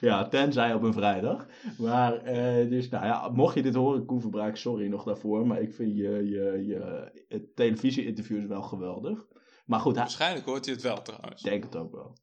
ja, 0.00 0.28
tenzij 0.28 0.74
op 0.74 0.82
een 0.82 0.92
vrijdag. 0.92 1.46
Maar 1.78 2.14
eh, 2.16 2.68
dus, 2.68 2.88
nou 2.88 3.04
ja, 3.04 3.28
mocht 3.28 3.54
je 3.54 3.62
dit 3.62 3.74
horen, 3.74 4.04
Koen 4.04 4.20
Verbraak, 4.20 4.56
sorry 4.56 4.86
nog 4.88 5.04
daarvoor. 5.04 5.46
Maar 5.46 5.60
ik 5.60 5.74
vind 5.74 5.96
je, 5.96 6.02
je, 6.28 6.64
je 6.66 7.50
televisie-interviews 7.54 8.46
wel 8.46 8.62
geweldig. 8.62 9.26
Maar 9.66 9.80
goed, 9.80 9.92
hij, 9.94 10.02
Waarschijnlijk 10.02 10.46
hoort 10.46 10.64
hij 10.64 10.74
het 10.74 10.82
wel 10.82 11.02
trouwens. 11.02 11.42
Ik 11.42 11.50
denk 11.50 11.62
het 11.64 11.76
ook 11.76 11.92
wel. 11.92 12.16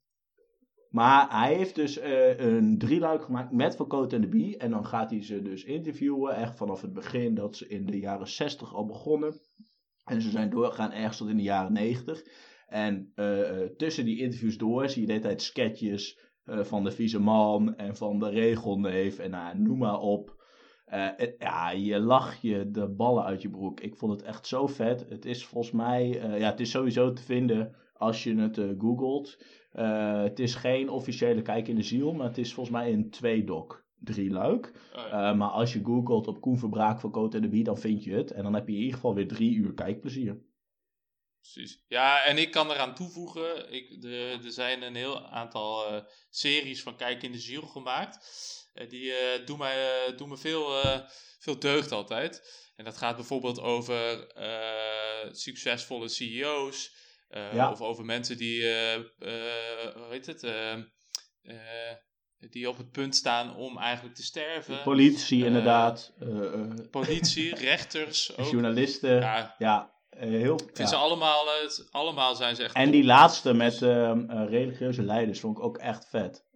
Maar 0.90 1.40
hij 1.40 1.54
heeft 1.54 1.74
dus 1.74 1.98
eh, 1.98 2.38
een 2.38 2.78
drieluik 2.78 3.22
gemaakt 3.22 3.52
met 3.52 3.76
Van 3.76 3.86
Cote 3.86 4.14
en 4.14 4.20
de 4.20 4.28
Bie. 4.28 4.56
En 4.56 4.70
dan 4.70 4.86
gaat 4.86 5.10
hij 5.10 5.24
ze 5.24 5.42
dus 5.42 5.64
interviewen. 5.64 6.36
Echt 6.36 6.56
vanaf 6.56 6.80
het 6.80 6.92
begin 6.92 7.34
dat 7.34 7.56
ze 7.56 7.68
in 7.68 7.86
de 7.86 7.98
jaren 7.98 8.28
60 8.28 8.74
al 8.74 8.86
begonnen. 8.86 9.40
En 10.04 10.22
ze 10.22 10.30
zijn 10.30 10.50
doorgegaan 10.50 10.92
ergens 10.92 11.16
tot 11.16 11.28
in 11.28 11.36
de 11.36 11.42
jaren 11.42 11.72
90. 11.72 12.22
En 12.66 13.12
eh, 13.14 13.62
eh, 13.62 13.70
tussen 13.76 14.04
die 14.04 14.20
interviews 14.20 14.56
door 14.56 14.88
zie 14.88 15.00
je 15.00 15.06
de 15.06 15.12
hele 15.12 15.24
tijd 15.24 15.42
sketches 15.42 16.28
van 16.44 16.84
de 16.84 16.90
vieze 16.90 17.18
man 17.18 17.76
en 17.76 17.96
van 17.96 18.18
de 18.18 18.28
regelneef. 18.28 19.18
En 19.18 19.30
nou, 19.30 19.58
noem 19.58 19.78
maar 19.78 19.98
op. 19.98 20.38
Ja, 21.38 21.70
je 21.70 21.98
lach 22.00 22.40
je 22.40 22.70
de 22.70 22.88
ballen 22.88 23.24
uit 23.24 23.42
je 23.42 23.50
broek. 23.50 23.80
Ik 23.80 23.96
vond 23.96 24.12
het 24.12 24.22
echt 24.22 24.46
zo 24.46 24.66
vet. 24.66 25.06
Het 25.08 25.24
is 25.24 25.44
volgens 25.44 25.72
mij, 25.72 26.08
ja, 26.38 26.50
het 26.50 26.60
is 26.60 26.70
sowieso 26.70 27.12
te 27.12 27.22
vinden 27.22 27.76
als 27.92 28.24
je 28.24 28.36
het 28.36 28.60
googelt. 28.78 29.38
Eh, 29.70 30.22
het 30.22 30.38
is 30.38 30.54
geen 30.54 30.88
officiële 30.88 31.42
kijk 31.42 31.68
in 31.68 31.76
de 31.76 31.82
ziel, 31.82 32.12
maar 32.12 32.26
het 32.26 32.38
is 32.38 32.54
volgens 32.54 32.76
mij 32.76 32.92
een 32.92 33.10
tweedok. 33.10 33.88
Drie 33.98 34.30
luik. 34.30 34.72
Oh, 34.94 35.06
ja. 35.08 35.30
Eh, 35.30 35.36
maar 35.36 35.48
als 35.48 35.72
je 35.72 35.84
googelt 35.84 36.26
op 36.26 36.40
Koen 36.40 36.58
Verbraak 36.58 37.00
van 37.00 37.10
Cote 37.10 37.40
de 37.40 37.48
Bie, 37.48 37.64
dan 37.64 37.78
vind 37.78 38.04
je 38.04 38.12
het. 38.12 38.30
En 38.30 38.42
dan 38.42 38.54
heb 38.54 38.68
je 38.68 38.74
in 38.74 38.78
ieder 38.78 38.94
geval 38.94 39.14
weer 39.14 39.28
drie 39.28 39.54
uur 39.54 39.74
kijkplezier. 39.74 40.42
Precies. 41.40 41.84
Ja, 41.88 42.24
en 42.24 42.38
ik 42.38 42.50
kan 42.50 42.70
eraan 42.70 42.94
toevoegen. 42.94 43.72
Ik, 43.72 44.00
de, 44.02 44.38
er 44.44 44.52
zijn 44.52 44.82
een 44.82 44.94
heel 44.94 45.26
aantal 45.26 45.86
eh, 45.86 46.04
series 46.30 46.82
van 46.82 46.96
Kijk 46.96 47.22
in 47.22 47.32
de 47.32 47.38
Ziel 47.38 47.62
gemaakt. 47.62 48.18
Die 48.88 49.12
doen, 49.44 49.58
mij, 49.58 50.14
doen 50.16 50.28
me 50.28 50.36
veel, 50.36 50.70
veel 51.38 51.58
deugd 51.58 51.92
altijd. 51.92 52.42
En 52.76 52.84
dat 52.84 52.96
gaat 52.96 53.16
bijvoorbeeld 53.16 53.60
over 53.60 54.26
succesvolle 55.32 56.08
CEO's. 56.08 56.94
Eh, 57.30 57.54
Ja. 57.54 57.70
Of 57.70 57.80
over 57.80 58.04
mensen 58.04 58.36
die, 58.36 58.62
eh, 58.62 58.94
eh, 58.94 59.02
hoe 59.94 60.06
heet 60.10 60.26
het, 60.26 60.42
die 62.50 62.68
op 62.68 62.76
het 62.76 62.90
punt 62.90 63.16
staan 63.16 63.56
om 63.56 63.78
eigenlijk 63.78 64.14
te 64.16 64.22
sterven. 64.22 64.82
Politie 64.82 65.44
inderdaad. 65.44 66.12
Politie, 66.90 67.54
rechters 67.54 68.36
ook. 68.36 68.46
journalisten. 68.50 69.14
Ja, 69.20 69.54
Ja, 69.58 69.94
heel 70.10 70.54
ik 70.54 70.60
ja. 70.68 70.74
vind 70.74 70.88
ze 70.88 70.96
allemaal, 70.96 71.44
het- 71.62 71.88
allemaal 71.90 72.34
zijn 72.34 72.56
ze 72.56 72.62
echt 72.62 72.74
En 72.74 72.90
die 72.90 73.04
laatste 73.04 73.54
met 73.54 73.82
ehm, 73.82 74.30
eh, 74.30 74.48
religieuze 74.48 75.02
leiders 75.02 75.40
vond 75.40 75.58
ik 75.58 75.64
ook 75.64 75.78
echt 75.78 76.08
vet. 76.08 76.48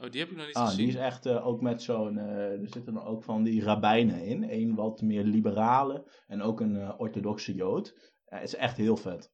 Oh, 0.00 0.10
die 0.10 0.20
heb 0.20 0.30
ik 0.30 0.36
nog 0.36 0.46
niet 0.46 0.54
Ah, 0.54 0.64
gezien. 0.64 0.78
die 0.78 0.88
is 0.88 0.94
echt 1.00 1.26
ook 1.28 1.60
met 1.60 1.82
zo'n. 1.82 2.16
er 2.18 2.58
zitten 2.68 2.94
er 2.96 3.04
ook 3.06 3.24
van 3.24 3.42
die 3.42 3.62
rabbijnen 3.64 4.24
in. 4.24 4.50
Eén 4.50 4.74
wat 4.74 5.00
meer 5.00 5.22
liberale 5.24 6.22
en 6.26 6.42
ook 6.42 6.60
een 6.60 6.98
orthodoxe 6.98 7.54
jood. 7.54 8.12
Het 8.24 8.42
is 8.42 8.54
echt 8.54 8.76
heel 8.76 8.96
vet. 8.96 9.32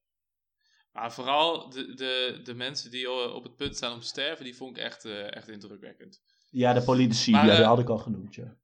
Maar 0.92 1.12
vooral 1.12 1.70
de, 1.70 1.94
de, 1.94 2.40
de 2.42 2.54
mensen 2.54 2.90
die 2.90 3.06
eh, 3.06 3.34
op 3.34 3.42
het 3.42 3.56
punt 3.56 3.76
staan 3.76 3.92
om 3.92 4.00
te 4.00 4.06
sterven, 4.06 4.44
die 4.44 4.56
vond 4.56 4.76
ik 4.76 4.82
echt, 4.82 5.04
eh, 5.04 5.34
echt 5.36 5.48
indrukwekkend. 5.48 6.22
Ja, 6.50 6.72
de 6.72 6.82
politici, 6.82 7.30
Maar, 7.30 7.46
ja, 7.46 7.52
die 7.52 7.60
eh, 7.60 7.68
had 7.68 7.78
ik 7.78 7.88
al 7.88 7.98
genoemd. 7.98 8.34
Ja. 8.34 8.58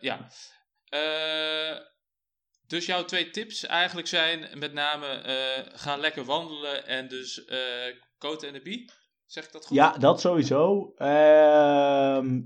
Ja. 0.00 0.28
Dus 2.66 2.86
jouw 2.86 3.04
twee 3.04 3.30
tips 3.30 3.64
eigenlijk 3.64 4.08
zijn 4.08 4.58
met 4.58 4.72
name 4.72 5.06
eh, 5.06 5.78
ga 5.78 5.96
lekker 5.96 6.24
wandelen 6.24 6.86
en 6.86 7.08
dus 7.08 7.44
Cote 8.18 8.46
en 8.46 8.52
de 8.52 8.62
Bie. 8.62 8.90
Zeg 9.34 9.44
ik 9.44 9.52
dat 9.52 9.66
goed? 9.66 9.76
Ja, 9.76 9.92
dat 9.98 10.20
sowieso. 10.20 10.92
Ehm, 10.96 12.40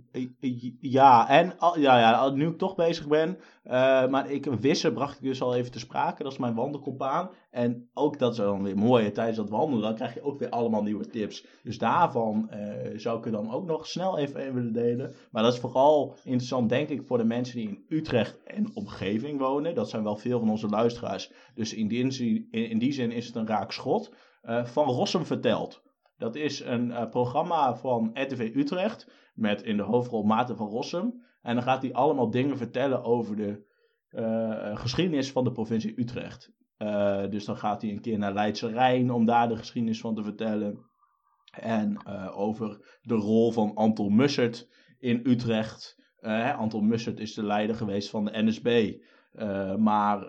ja, 0.81 1.29
en 1.29 1.55
ja, 1.75 1.99
ja, 1.99 2.31
nu 2.31 2.49
ik 2.49 2.59
toch 2.59 2.75
bezig 2.75 3.09
ben. 3.09 3.39
eh, 3.63 4.07
maar 4.07 4.31
ik, 4.31 4.45
Wisse 4.45 4.93
bracht 4.93 5.17
ik 5.17 5.23
dus 5.23 5.43
al 5.43 5.55
even 5.55 5.73
te 5.73 5.79
sprake. 5.79 6.23
Dat 6.23 6.33
is 6.33 6.39
mijn 6.39 6.55
wandelcompaan. 6.55 7.31
En 7.51 7.91
ook 7.95 8.19
dat 8.19 8.33
is 8.33 8.37
dan 8.39 8.63
weer 8.63 8.77
mooi. 8.77 9.11
Tijdens 9.11 9.37
dat 9.37 9.49
wandelen 9.49 9.83
dan 9.83 9.95
krijg 9.95 10.15
je 10.15 10.23
ook 10.23 10.39
weer 10.39 10.49
allemaal 10.49 10.83
nieuwe 10.83 11.09
tips. 11.09 11.47
Dus 11.63 11.79
daarvan 11.79 12.51
eh, 12.51 12.99
zou 12.99 13.19
ik 13.19 13.25
er 13.25 13.33
dan 13.33 13.53
ook 13.53 13.65
nog 13.65 13.87
snel 13.87 14.19
even 14.19 14.47
een 14.47 14.55
willen 14.55 14.73
delen. 14.73 15.15
Maar 15.31 15.43
dat 15.43 15.53
is 15.53 15.61
vooral 15.61 16.17
interessant, 16.25 16.69
denk 16.69 16.89
ik, 16.89 17.07
voor 17.07 17.19
de 17.19 17.25
mensen 17.25 17.57
die 17.57 17.69
in 17.69 17.85
Utrecht 17.89 18.43
en 18.45 18.71
omgeving 18.75 19.39
wonen. 19.39 19.75
Dat 19.75 19.91
zijn 19.91 20.03
wel 20.03 20.17
veel 20.17 20.39
van 20.39 20.51
onze 20.51 20.69
luisteraars. 20.69 21.33
Dus 21.55 21.75
in 21.75 21.89
die, 21.89 22.49
in, 22.51 22.71
in 22.71 22.79
die 22.79 22.93
zin 22.93 23.13
is 23.13 23.27
het 23.27 23.37
een 23.37 23.47
raak 23.47 23.73
schot. 23.73 24.13
Eh, 24.43 24.65
van 24.65 24.85
Rossum 24.85 25.27
vertelt. 25.27 25.83
Dat 26.19 26.35
is 26.35 26.61
een 26.61 26.91
eh, 26.91 27.09
programma 27.09 27.77
van 27.77 28.11
RTV 28.15 28.53
Utrecht 28.55 29.11
met 29.35 29.63
in 29.63 29.77
de 29.77 29.83
hoofdrol 29.83 30.23
Maarten 30.23 30.57
van 30.57 30.69
Rossum. 30.69 31.27
En 31.43 31.55
dan 31.55 31.63
gaat 31.65 31.83
hij 31.83 31.93
allemaal 31.93 32.31
dingen 32.31 32.57
vertellen 32.57 33.05
over 33.05 33.37
de 33.37 33.67
eh, 34.09 34.77
geschiedenis 34.77 35.33
van 35.33 35.45
de 35.45 35.53
provincie 35.53 36.01
Utrecht. 36.01 36.53
Eh, 36.77 37.29
dus 37.31 37.45
dan 37.45 37.57
gaat 37.57 37.83
hij 37.83 37.91
een 37.91 38.01
keer 38.01 38.19
naar 38.19 38.33
Leidse 38.33 38.69
Rijn 38.69 39.11
om 39.11 39.25
daar 39.25 39.49
de 39.49 39.57
geschiedenis 39.57 40.01
van 40.01 40.15
te 40.15 40.23
vertellen. 40.23 40.87
En 41.51 42.07
over 42.35 42.99
de 43.03 43.15
rol 43.15 43.53
van 43.53 43.75
Anton 43.75 44.17
Mussert 44.17 44.69
in 44.99 45.21
Utrecht. 45.25 45.97
Anton 46.57 46.89
Mussert 46.89 47.21
is 47.21 47.35
de 47.35 47.45
leider 47.45 47.77
geweest 47.77 48.11
van 48.11 48.25
de 48.25 48.43
NSB. 48.43 48.97
maar 49.79 50.21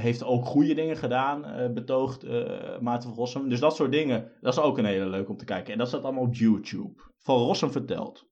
heeft 0.00 0.24
ook 0.24 0.44
goede 0.44 0.74
dingen 0.74 0.96
gedaan, 0.96 1.44
eh, 1.44 1.70
betoogt 1.70 2.24
eh, 2.24 2.78
Maarten 2.78 3.08
van 3.08 3.18
Rossum. 3.18 3.48
Dus 3.48 3.60
dat 3.60 3.76
soort 3.76 3.92
dingen, 3.92 4.32
dat 4.40 4.52
is 4.52 4.58
ook 4.58 4.78
een 4.78 4.84
hele 4.84 5.06
leuk 5.06 5.28
om 5.28 5.36
te 5.36 5.44
kijken. 5.44 5.72
En 5.72 5.78
dat 5.78 5.88
staat 5.88 6.02
allemaal 6.02 6.22
op 6.22 6.34
YouTube. 6.34 7.02
Van 7.18 7.38
Rossum 7.38 7.70
verteld. 7.70 8.30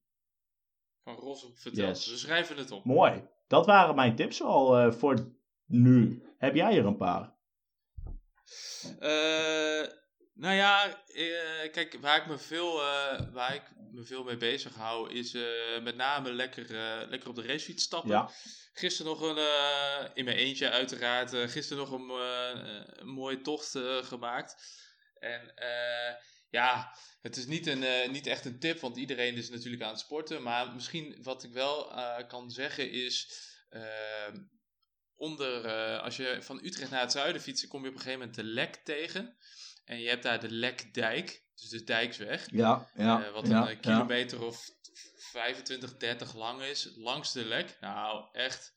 Van 1.05 1.15
Rossum 1.15 1.51
verteld. 1.55 1.89
Yes. 1.89 2.11
We 2.11 2.17
schrijven 2.17 2.57
het 2.57 2.71
op. 2.71 2.85
Mooi. 2.85 3.29
Dat 3.47 3.67
waren 3.67 3.95
mijn 3.95 4.17
tips 4.17 4.43
al 4.43 4.79
eh, 4.79 4.93
voor 4.93 5.33
nu. 5.67 6.23
Heb 6.39 6.55
jij 6.55 6.79
er 6.79 6.87
een 6.87 6.97
paar? 6.97 7.39
Eh, 8.99 9.83
Nou 10.41 10.55
ja, 10.55 11.05
eh, 11.07 11.71
kijk, 11.73 11.97
waar 12.01 12.21
ik 12.21 12.27
me 12.27 12.39
veel, 12.39 12.83
eh, 12.83 13.33
waar 13.33 13.55
ik 13.55 13.63
me 13.93 14.05
veel 14.05 14.25
mee 14.25 14.37
bezig 14.37 14.75
hou, 14.75 15.13
is 15.13 15.35
eh, 15.35 15.83
met 15.83 15.97
name 15.97 16.33
lekker, 16.33 16.67
lekker 17.09 17.29
op 17.29 17.35
de 17.35 17.47
racefiets 17.47 17.85
stappen. 17.85 18.11
Ja. 18.11 18.31
Gisteren 18.73 19.13
nog 19.13 19.21
een, 19.21 19.37
in 20.15 20.25
mijn 20.25 20.37
eentje 20.37 20.71
uiteraard, 20.71 21.51
gisteren 21.51 21.79
nog 21.79 21.91
een, 21.91 22.09
een 23.01 23.09
mooie 23.09 23.41
tocht 23.41 23.79
gemaakt. 24.03 24.57
En 25.19 25.53
ja, 26.51 26.97
het 27.21 27.37
is 27.37 27.47
niet, 27.47 27.67
een, 27.67 28.11
niet 28.13 28.27
echt 28.27 28.45
een 28.45 28.59
tip, 28.59 28.81
want 28.81 28.97
iedereen 28.97 29.35
is 29.35 29.51
natuurlijk 29.51 29.83
aan 29.83 29.91
het 29.91 30.01
sporten. 30.01 30.43
Maar 30.43 30.75
misschien 30.75 31.19
wat 31.23 31.43
ik 31.43 31.53
wel 31.53 31.93
kan 32.27 32.51
zeggen 32.51 32.91
is, 32.91 33.29
eh, 33.69 34.35
onder, 35.15 35.71
als 36.01 36.17
je 36.17 36.39
van 36.41 36.65
Utrecht 36.65 36.91
naar 36.91 37.01
het 37.01 37.13
zuiden 37.13 37.43
fietst, 37.43 37.69
kom 37.69 37.83
je 37.83 37.89
op 37.89 37.95
een 37.95 38.01
gegeven 38.01 38.19
moment 38.19 38.37
de 38.37 38.45
Lek 38.45 38.75
tegen. 38.75 39.37
En 39.91 40.01
je 40.01 40.09
hebt 40.09 40.23
daar 40.23 40.41
de 40.41 40.51
Lekdijk, 40.51 41.45
dus 41.55 41.69
de 41.69 41.85
Dijksweg. 41.85 42.49
Ja, 42.51 42.91
ja. 42.95 43.25
Eh, 43.25 43.33
wat 43.33 43.47
ja, 43.47 43.61
een 43.61 43.69
eh, 43.69 43.75
ja. 43.75 43.81
kilometer 43.81 44.43
of 44.43 44.71
25, 45.15 45.97
30 45.97 46.35
lang 46.35 46.63
is, 46.63 46.93
langs 46.97 47.33
de 47.33 47.45
lek. 47.45 47.77
Nou, 47.81 48.29
echt, 48.33 48.75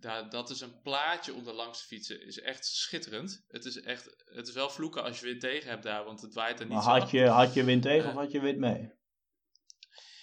dat, 0.00 0.30
dat, 0.30 0.50
is 0.50 0.60
een 0.60 0.80
plaatje 0.82 1.34
om 1.34 1.46
er 1.46 1.54
langs 1.54 1.78
te 1.78 1.86
fietsen. 1.86 2.26
Is 2.26 2.40
echt 2.40 2.66
schitterend. 2.66 3.44
Het 3.48 3.64
is 3.64 3.80
echt, 3.80 4.24
het 4.24 4.48
is 4.48 4.54
wel 4.54 4.70
vloeken 4.70 5.02
als 5.02 5.20
je 5.20 5.26
wind 5.26 5.40
tegen 5.40 5.70
hebt 5.70 5.82
daar, 5.82 6.04
want 6.04 6.20
het 6.20 6.34
waait 6.34 6.60
er 6.60 6.66
niet 6.66 6.74
Maar 6.74 6.82
zo. 6.82 6.88
had 6.88 7.10
je, 7.10 7.26
had 7.26 7.54
je 7.54 7.64
wind 7.64 7.82
tegen 7.82 8.08
Eh. 8.08 8.14
of 8.14 8.14
had 8.14 8.32
je 8.32 8.40
wind 8.40 8.58
mee? 8.58 8.92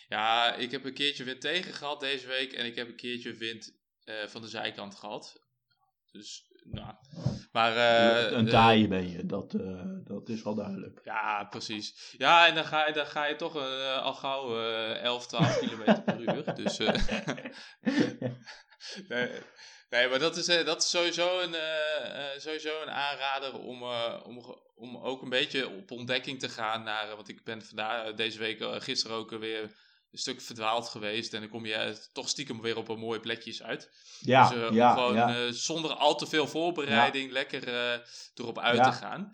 Ja, 0.08 0.56
ik 0.56 0.72
heb 0.72 0.86
een 0.86 0.94
keertje 0.94 1.24
wind 1.24 1.42
tegen 1.42 1.74
gehad 1.74 2.00
deze 2.00 2.28
week 2.28 2.54
en 2.54 2.66
ik 2.66 2.76
heb 2.76 2.88
een 2.88 2.96
keertje 2.96 3.34
wind 3.34 3.78
eh, 4.04 4.28
van 4.28 4.42
de 4.42 4.48
zijkant 4.48 4.96
gehad. 4.96 5.42
Dus, 6.12 6.51
nou, 6.72 6.94
maar... 7.52 7.76
eh, 7.76 8.32
een 8.32 8.46
eh, 8.46 8.52
taaie 8.52 8.88
ben 8.88 9.10
je, 9.12 9.26
dat, 9.26 9.54
eh, 9.54 9.82
dat 10.04 10.30
is 10.30 10.44
wel 10.44 10.56
duidelijk. 10.56 11.02
Ja, 11.04 11.44
precies. 11.50 12.16
Ja, 12.18 12.48
en 12.48 12.56
dan 12.56 12.66
ga 12.66 12.88
je, 12.88 12.94
dan 12.94 13.06
ga 13.06 13.26
je 13.26 13.36
toch 13.36 13.56
eh, 13.56 14.02
al 14.04 14.14
gauw 14.14 14.60
eh 14.60 15.04
11, 15.04 15.28
12 15.28 15.60
kilometer 15.60 16.02
per 16.04 16.20
uur. 16.36 16.56
Dus, 16.56 16.80
eh, 16.80 16.94
nee, 19.08 19.30
nee, 19.90 20.08
maar 20.10 20.20
dat 20.20 20.38
is, 20.38 20.48
eh, 20.48 20.66
dat 20.66 20.82
is 20.84 20.90
sowieso, 20.90 21.40
een, 21.40 21.54
eh, 21.56 22.34
eh, 22.34 22.40
sowieso 22.40 22.82
een 22.82 22.92
aanrader 22.92 23.60
om, 23.60 23.82
eh, 23.82 24.20
om, 24.24 24.56
om 24.76 24.98
ook 24.98 25.22
een 25.22 25.30
beetje 25.30 25.70
op 25.70 25.92
ontdekking 25.92 26.40
te 26.40 26.50
gaan. 26.50 26.84
Naar, 26.84 27.10
eh, 27.10 27.16
want 27.16 27.30
ik 27.30 27.44
ben 27.44 27.62
vandaag, 27.62 28.14
deze 28.14 28.40
week, 28.40 28.60
eh, 28.62 28.76
gisteren 28.80 29.18
ook 29.18 29.30
weer 29.32 29.72
een 30.12 30.18
stuk 30.18 30.42
verdwaald 30.42 30.88
geweest. 30.90 31.34
En 31.34 31.40
dan 31.40 31.50
kom 31.50 31.66
je 31.66 32.08
toch 32.14 32.30
stiekem 32.30 32.62
weer 32.62 32.78
op 32.78 32.90
een 32.90 33.00
mooie 33.00 33.20
plekjes 33.20 33.64
uit. 33.64 33.92
Ja, 34.20 34.50
dus, 34.50 34.58
eh, 34.58 34.72
ja, 34.76 34.94
gewoon 34.94 35.14
ja. 35.14 35.36
eh, 35.46 35.52
zonder 35.52 35.92
al 35.92 36.16
te 36.16 36.26
veel 36.28 36.48
voorbereiding 36.48 37.32
lekker 37.32 37.68
eh, 37.68 38.00
erop 38.36 38.60
uit 38.60 38.84
te 38.84 38.92
gaan. 38.92 39.32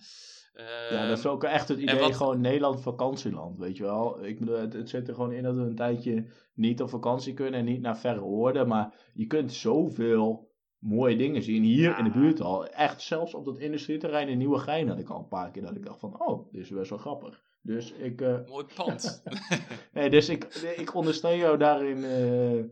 ja, 0.89 1.07
dat 1.07 1.17
is 1.17 1.23
Ehm, 1.23 1.33
ook 1.33 1.43
echt 1.43 1.67
het 1.67 1.79
idee, 1.79 1.99
wat- 1.99 2.15
gewoon 2.15 2.41
Nederland 2.41 2.81
vakantieland, 2.81 3.57
weet 3.57 3.77
je 3.77 3.83
wel. 3.83 4.25
Ik 4.25 4.39
bedoel, 4.39 4.57
het, 4.59 4.73
het 4.73 4.89
zit 4.89 5.07
er 5.07 5.13
gewoon 5.13 5.31
in 5.31 5.43
dat 5.43 5.55
we 5.55 5.61
een 5.61 5.75
tijdje 5.75 6.31
niet 6.53 6.81
op 6.81 6.89
vakantie 6.89 7.33
kunnen 7.33 7.59
en 7.59 7.65
niet 7.65 7.81
naar 7.81 7.97
verre 7.97 8.21
oorden, 8.23 8.67
maar 8.67 8.93
je 9.13 9.25
kunt 9.27 9.53
zoveel 9.53 10.45
mooie 10.79 11.15
dingen 11.17 11.43
zien 11.43 11.63
hier 11.63 11.97
in 11.97 12.03
de 12.03 12.09
buurt 12.11 12.41
al. 12.41 12.67
Echt, 12.67 13.01
zelfs 13.01 13.33
op 13.33 13.45
dat 13.45 13.59
industrieterrein 13.59 14.27
in 14.27 14.37
Nieuwegein 14.37 14.87
had 14.87 14.99
ik 14.99 15.09
al 15.09 15.19
een 15.19 15.27
paar 15.27 15.51
keer 15.51 15.61
dat 15.61 15.75
ik 15.75 15.85
dacht 15.85 15.99
van, 15.99 16.21
oh, 16.27 16.51
dit 16.51 16.61
is 16.61 16.69
best 16.69 16.89
wel 16.89 16.99
grappig. 16.99 17.45
Dus 17.61 17.91
ik, 17.91 18.21
eh, 18.21 18.45
Mooi 18.45 18.65
pand. 18.75 19.23
nee, 19.93 20.09
dus 20.09 20.29
ik, 20.29 20.43
ik 20.55 20.93
ondersteun 20.93 21.37
jou 21.37 21.57
daarin 21.57 22.03
eh, 22.03 22.63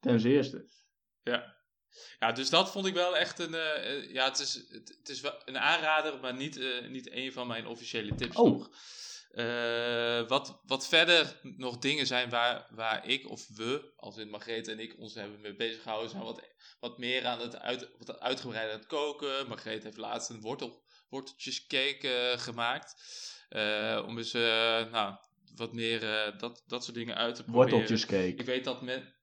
ten 0.00 0.20
zeerste. 0.20 0.68
ja. 1.22 1.56
ja, 2.18 2.32
dus 2.32 2.50
dat 2.50 2.70
vond 2.70 2.86
ik 2.86 2.94
wel 2.94 3.16
echt 3.16 3.38
een. 3.38 3.54
eh, 3.54 4.12
ja, 4.12 4.24
het 4.24 4.38
is, 4.38 4.54
het, 4.68 4.96
het 4.98 5.08
is 5.08 5.20
wel 5.20 5.32
een 5.44 5.58
aanrader, 5.58 6.20
maar 6.20 6.34
niet, 6.34 6.60
niet 6.88 7.10
een 7.12 7.32
van 7.32 7.46
mijn 7.46 7.66
officiële 7.66 8.14
tips 8.14 8.36
Oh. 8.36 8.50
nog. 8.50 8.70
Eh, 9.34 10.28
wat, 10.28 10.60
wat 10.66 10.88
verder 10.88 11.40
nog 11.42 11.78
dingen 11.78 12.06
zijn 12.06 12.30
waar, 12.30 12.66
waar 12.70 13.06
ik 13.08 13.28
of 13.30 13.48
we, 13.48 13.92
als 13.96 14.16
in 14.16 14.28
Margreet 14.28 14.68
en 14.68 14.78
ik, 14.78 14.98
ons 14.98 15.14
hebben 15.14 15.40
mee 15.40 15.56
bezig 15.56 15.82
gehouden, 15.82 16.10
zijn 16.10 16.22
wat, 16.22 16.42
wat 16.80 16.98
meer 16.98 17.26
aan 17.26 17.40
het 17.40 17.58
uit, 17.58 17.90
wat 17.98 18.20
uitgebreid 18.20 18.70
aan 18.70 18.78
het 18.78 18.86
koken. 18.86 19.48
Margreet 19.48 19.82
heeft 19.82 19.96
laatst 19.96 20.30
een 20.30 20.40
wortel, 20.40 20.82
worteltjescake 21.08 22.08
eh, 22.08 22.38
gemaakt. 22.38 22.94
Eh, 23.48 24.04
om 24.06 24.18
eens 24.18 24.32
nou, 24.32 25.16
wat 25.54 25.72
meer 25.72 26.00
dat, 26.38 26.62
dat 26.66 26.84
soort 26.84 26.96
dingen 26.96 27.16
uit 27.16 27.34
te 27.34 27.44
proberen. 27.44 27.70
Worteltjescake. 27.70 28.36
Ik 28.36 28.46
weet 28.46 28.64
dat 28.64 28.82
men. 28.82 29.14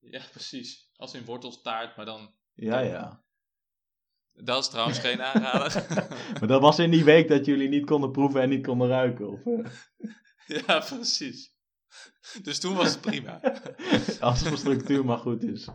Ja, 0.00 0.22
precies. 0.30 0.90
Als 0.96 1.14
in 1.14 1.24
wortelstaart, 1.24 1.96
maar 1.96 2.06
dan. 2.06 2.34
Ja, 2.54 2.78
ja. 2.78 3.24
Dat 4.34 4.62
is 4.64 4.70
trouwens 4.70 4.98
geen 4.98 5.22
aanrader. 5.22 5.86
Maar 6.38 6.48
dat 6.48 6.60
was 6.60 6.78
in 6.78 6.90
die 6.90 7.04
week 7.04 7.28
dat 7.28 7.44
jullie 7.44 7.68
niet 7.68 7.86
konden 7.86 8.10
proeven 8.10 8.40
en 8.40 8.48
niet 8.48 8.66
konden 8.66 8.88
ruiken. 8.88 9.28
Of, 9.30 9.40
eh, 9.46 9.66
ja, 10.66 10.78
precies. 10.78 11.54
Dus 12.42 12.58
toen 12.60 12.74
was 12.74 12.90
het 12.90 13.00
prima. 13.00 13.40
als 14.20 14.42
de 14.42 14.56
structuur 14.56 15.04
maar 15.04 15.18
goed 15.18 15.42
is. 15.42 15.68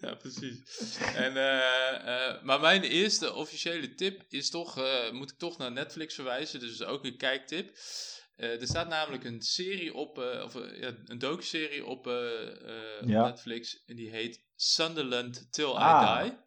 Ja, 0.00 0.14
precies. 0.14 0.96
En, 1.14 1.36
eh, 1.36 2.28
eh, 2.28 2.42
maar 2.42 2.60
mijn 2.60 2.82
eerste 2.82 3.34
officiële 3.34 3.94
tip 3.94 4.24
is 4.28 4.50
toch, 4.50 4.80
moet 5.12 5.30
ik 5.30 5.38
toch 5.38 5.58
naar 5.58 5.72
Netflix 5.72 6.14
verwijzen, 6.14 6.60
dus 6.60 6.82
ook 6.82 7.04
een 7.04 7.16
kijktip. 7.16 7.76
Er 8.36 8.66
staat 8.66 8.88
namelijk 8.88 9.24
een 9.24 9.42
serie 9.42 9.94
op, 9.94 10.18
of 10.18 10.54
ja, 10.54 10.94
een 11.04 11.18
docu-serie 11.18 11.84
op, 11.84 12.06
Ja. 12.06 13.00
op 13.00 13.06
Netflix 13.06 13.82
en 13.86 13.96
die 13.96 14.10
heet 14.10 14.44
Sunderland 14.56 15.52
Till 15.52 15.76
Ah. 15.76 16.24
I 16.26 16.28
Die. 16.28 16.38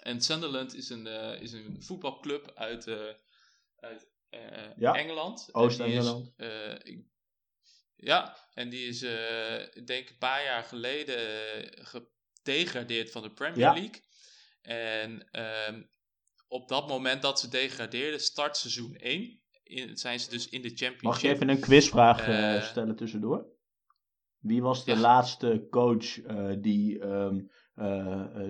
En 0.00 0.20
Sunderland 0.20 0.74
is 0.74 0.88
een, 0.88 1.06
eh, 1.06 1.42
is 1.42 1.52
een 1.52 1.82
voetbalclub 1.82 2.52
uit, 2.54 2.86
eh, 2.86 3.14
uit 3.76 4.08
eh, 4.28 4.76
Ja. 4.76 4.94
Engeland. 4.94 5.48
En 5.52 5.54
Oost-Engeland. 5.60 6.32
ja, 7.96 8.36
en 8.54 8.68
die 8.68 8.86
is, 8.88 9.02
ik 9.72 9.86
denk 9.86 10.08
een 10.08 10.18
paar 10.18 10.44
jaar 10.44 10.62
geleden 10.64 11.18
gedegradeerd 12.42 13.10
van 13.10 13.22
de 13.22 13.30
Premier 13.32 13.58
Ja. 13.58 13.72
League. 13.72 14.02
En 14.62 15.28
ehm, 15.30 15.82
op 16.48 16.68
dat 16.68 16.88
moment 16.88 17.22
dat 17.22 17.40
ze 17.40 17.48
degradeerden, 17.48 18.20
start 18.20 18.56
seizoen 18.56 18.96
1. 18.96 19.40
In, 19.62 19.96
zijn 19.96 20.20
ze 20.20 20.30
dus 20.30 20.48
in 20.48 20.62
de 20.62 20.68
Championship. 20.68 21.02
Mag 21.02 21.20
je 21.20 21.28
even 21.28 21.48
een 21.48 21.60
quizvraag 21.60 22.20
stellen 22.64 22.96
tussendoor? 22.96 23.46
Wie 24.38 24.62
was 24.62 24.84
de 24.84 24.92
Ja. 24.92 24.98
laatste 24.98 25.66
coach 25.70 26.20
die 26.60 27.00
ehm, 27.00 27.08
eh, 27.10 27.38
eh, 27.38 27.44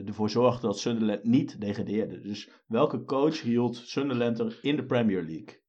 ervoor 0.06 0.30
zorgde 0.30 0.66
dat 0.66 0.78
Sunderland 0.78 1.24
niet 1.24 1.60
degradeerde? 1.60 2.20
Dus 2.20 2.48
welke 2.66 3.04
coach 3.04 3.40
hield 3.40 3.76
Sunderland 3.76 4.38
er 4.38 4.58
in 4.62 4.76
de 4.76 4.84
Premier 4.84 5.22
League? 5.22 5.62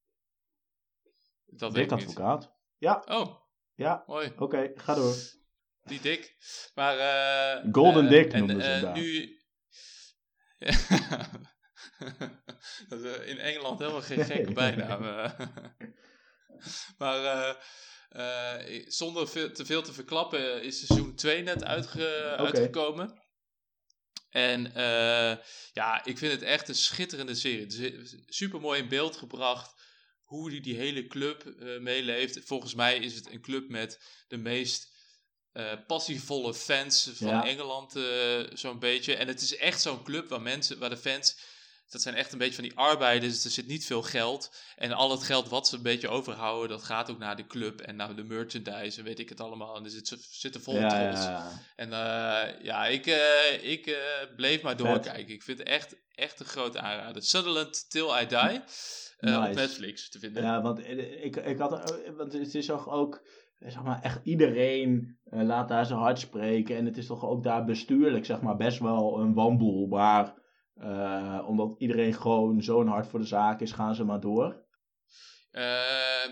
Dat 1.45 1.74
Dick 1.74 1.84
niet. 1.84 1.91
Advocaat. 1.91 2.54
Ja, 2.78 3.04
Oh, 3.08 3.36
ja. 3.76 4.04
mooi. 4.08 4.34
Oké, 4.38 4.71
ga 4.76 4.93
door. 4.95 5.15
Die 5.84 6.02
Dick. 6.02 6.36
Maar, 6.76 6.97
eh, 6.97 7.71
Golden 7.71 8.04
eh, 8.06 8.10
Dick 8.12 8.34
en, 8.34 8.39
noemen 8.39 8.62
ze 8.63 8.67
hem 8.69 8.78
eh, 8.78 8.82
daar. 8.84 8.97
Nu... 8.97 9.39
dat 12.89 13.02
is 13.02 13.17
eh, 13.17 13.28
in 13.30 13.38
Engeland 13.38 13.80
helemaal 13.80 14.02
geen 14.02 14.26
gekke 14.32 14.54
bijnaam. 14.54 15.04
eh. 15.04 15.39
maar 16.97 17.24
eh, 17.24 17.56
eh, 18.10 18.86
zonder 18.88 19.52
te 19.54 19.65
veel 19.65 19.82
te 19.82 19.93
verklappen 19.93 20.63
is 20.63 20.86
seizoen 20.86 21.15
2 21.15 21.43
net 21.43 21.63
uitge- 21.63 22.36
uitgekomen. 22.38 23.20
En 24.31 24.75
eh, 24.75 25.37
ja, 25.73 26.05
ik 26.05 26.17
vind 26.17 26.31
het 26.31 26.41
echt 26.41 26.67
een 26.67 26.75
schitterende 26.75 27.35
serie. 27.35 28.01
Super 28.27 28.59
mooi 28.61 28.81
in 28.81 28.87
beeld 28.87 29.17
gebracht 29.17 29.73
hoe 30.23 30.49
die, 30.49 30.61
die 30.61 30.75
hele 30.75 31.07
club 31.07 31.45
eh, 31.45 31.79
meeleeft. 31.79 32.39
Volgens 32.45 32.73
mij 32.73 32.97
is 32.97 33.15
het 33.15 33.31
een 33.31 33.41
club 33.41 33.69
met 33.69 33.99
de 34.27 34.37
meest 34.37 34.89
eh, 35.51 35.73
passievolle 35.87 36.53
fans 36.53 37.09
van 37.13 37.27
Ja. 37.27 37.45
Engeland, 37.45 37.91
zo'n 38.59 38.79
beetje. 38.79 39.15
En 39.15 39.27
het 39.27 39.41
is 39.41 39.55
echt 39.55 39.81
zo'n 39.81 40.03
club 40.03 40.29
waar 40.29 40.41
mensen, 40.41 40.79
waar 40.79 40.89
de 40.89 40.97
fans, 40.97 41.37
dat 41.91 42.01
zijn 42.01 42.15
echt 42.15 42.32
een 42.32 42.38
beetje 42.38 42.54
van 42.54 42.63
die 42.63 42.77
arbeiders. 42.77 43.45
Er 43.45 43.51
zit 43.51 43.67
niet 43.67 43.86
veel 43.86 44.01
geld. 44.01 44.51
En 44.75 44.91
al 44.91 45.12
het 45.12 45.23
geld 45.23 45.49
wat 45.49 45.67
ze 45.67 45.75
een 45.75 45.82
beetje 45.82 46.10
overhouden, 46.10 46.69
dat 46.69 46.84
gaat 46.84 47.12
ook 47.12 47.17
naar 47.17 47.36
de 47.36 47.47
club 47.47 47.82
en 47.82 47.95
naar 47.95 48.15
de 48.15 48.23
merchandise 48.23 48.99
en 48.99 49.04
weet 49.06 49.19
ik 49.19 49.30
het 49.30 49.39
allemaal. 49.41 49.75
En 49.75 49.84
er 49.84 49.89
zit, 49.89 50.17
zit 50.30 50.56
er 50.56 50.62
vol 50.62 50.75
Ja, 50.75 50.88
trots. 50.89 51.25
ja. 51.25 51.51
En 51.75 51.93
eh, 51.93 52.63
ja, 52.63 52.86
ik, 52.86 53.06
eh, 53.06 53.71
ik 53.71 53.86
eh, 53.86 53.95
bleef 54.36 54.62
maar 54.62 54.77
doorkijken. 54.77 55.34
Ik 55.34 55.43
vind 55.43 55.58
het 55.58 55.67
echt, 55.67 55.95
echt 56.15 56.39
een 56.39 56.45
grote 56.45 56.80
aanrader. 56.80 57.23
Sutherland 57.23 57.89
Till 57.89 58.10
I 58.21 58.27
Die. 58.27 58.62
Op. 59.21 59.54
Netflix 59.54 60.10
te 60.10 60.19
vinden. 60.19 60.43
Ja, 60.43 60.62
want 60.62 60.80
ik, 61.23 61.36
ik 61.36 61.58
had, 61.58 62.01
want 62.17 62.34
het 62.34 62.56
is 62.56 62.65
toch 62.65 62.89
ook, 62.89 63.27
zeg 63.60 63.84
maar, 63.84 64.01
echt 64.01 64.19
iedereen 64.23 65.17
laat 65.30 65.67
daar 65.67 65.86
zijn 65.86 65.99
hart 65.99 66.19
spreken. 66.19 66.75
En 66.75 66.86
het 66.86 66.97
is 66.97 67.06
toch 67.06 67.25
ook 67.25 67.43
daar 67.43 67.65
bestuurlijk, 67.65 68.25
zeg 68.25 68.41
maar, 68.41 68.56
best 68.58 68.80
wel 68.80 69.19
een 69.19 69.34
wandelbaar. 69.34 70.40
Eh 70.75 71.43
omdat 71.47 71.75
iedereen 71.79 72.13
gewoon 72.13 72.63
zo'n 72.63 72.88
hart 72.88 73.07
voor 73.07 73.19
de 73.19 73.25
zaak 73.25 73.62
is, 73.62 73.71
gaan 73.71 73.95
ze 73.95 74.03
maar 74.03 74.19
door. 74.19 74.65
Eh, 75.51 76.25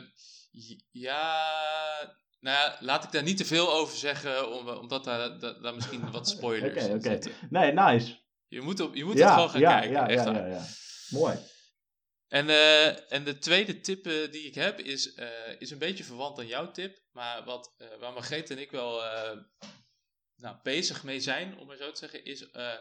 j- 0.51 0.79
ja, 0.91 2.15
nou 2.39 2.57
ja, 2.57 2.77
laat 2.79 3.03
ik 3.03 3.11
daar 3.11 3.23
niet 3.23 3.37
te 3.37 3.45
veel 3.45 3.73
over 3.73 3.97
zeggen, 3.97 4.51
om, 4.57 4.67
omdat 4.69 5.03
daar, 5.03 5.39
daar, 5.39 5.61
daar 5.61 5.75
misschien 5.75 6.11
wat 6.11 6.29
spoilers 6.37 6.83
Oké, 6.83 7.09
in 7.09 7.17
oké. 7.17 7.19
Nee, 7.49 7.71
nice. 7.71 8.17
Je 8.47 8.61
moet, 8.61 8.79
op, 8.79 8.95
je 8.95 9.05
moet 9.05 9.17
ja, 9.17 9.23
het 9.25 9.33
gewoon 9.33 9.49
gaan 9.49 9.59
ja, 9.59 9.79
kijken. 9.79 9.91
ja, 9.91 10.07
echt 10.07 10.23
ja, 10.25 10.31
ja, 10.31 10.45
ja. 10.45 10.63
Mooi. 11.09 11.37
En, 12.27 12.49
eh, 12.49 13.11
en 13.13 13.23
de 13.23 13.37
tweede 13.37 13.79
tip 13.81 14.05
eh, 14.05 14.31
die 14.31 14.43
ik 14.43 14.55
heb 14.55 14.79
is, 14.79 15.13
eh, 15.13 15.27
is 15.59 15.71
een 15.71 15.77
beetje 15.77 16.03
verwant 16.03 16.39
aan 16.39 16.47
jouw 16.47 16.71
tip. 16.71 17.01
Maar 17.11 17.43
wat, 17.43 17.73
eh, 17.77 17.87
waar 17.99 18.13
Margreet 18.13 18.49
en 18.49 18.57
ik 18.59 18.71
wel 18.71 19.03
eh, 19.05 19.37
nou, 20.35 20.55
bezig 20.63 21.03
mee 21.03 21.19
zijn, 21.19 21.57
om 21.57 21.67
maar 21.67 21.77
zo 21.77 21.91
te 21.91 21.97
zeggen, 21.99 22.25
is 22.25 22.49
eh, 22.51 22.73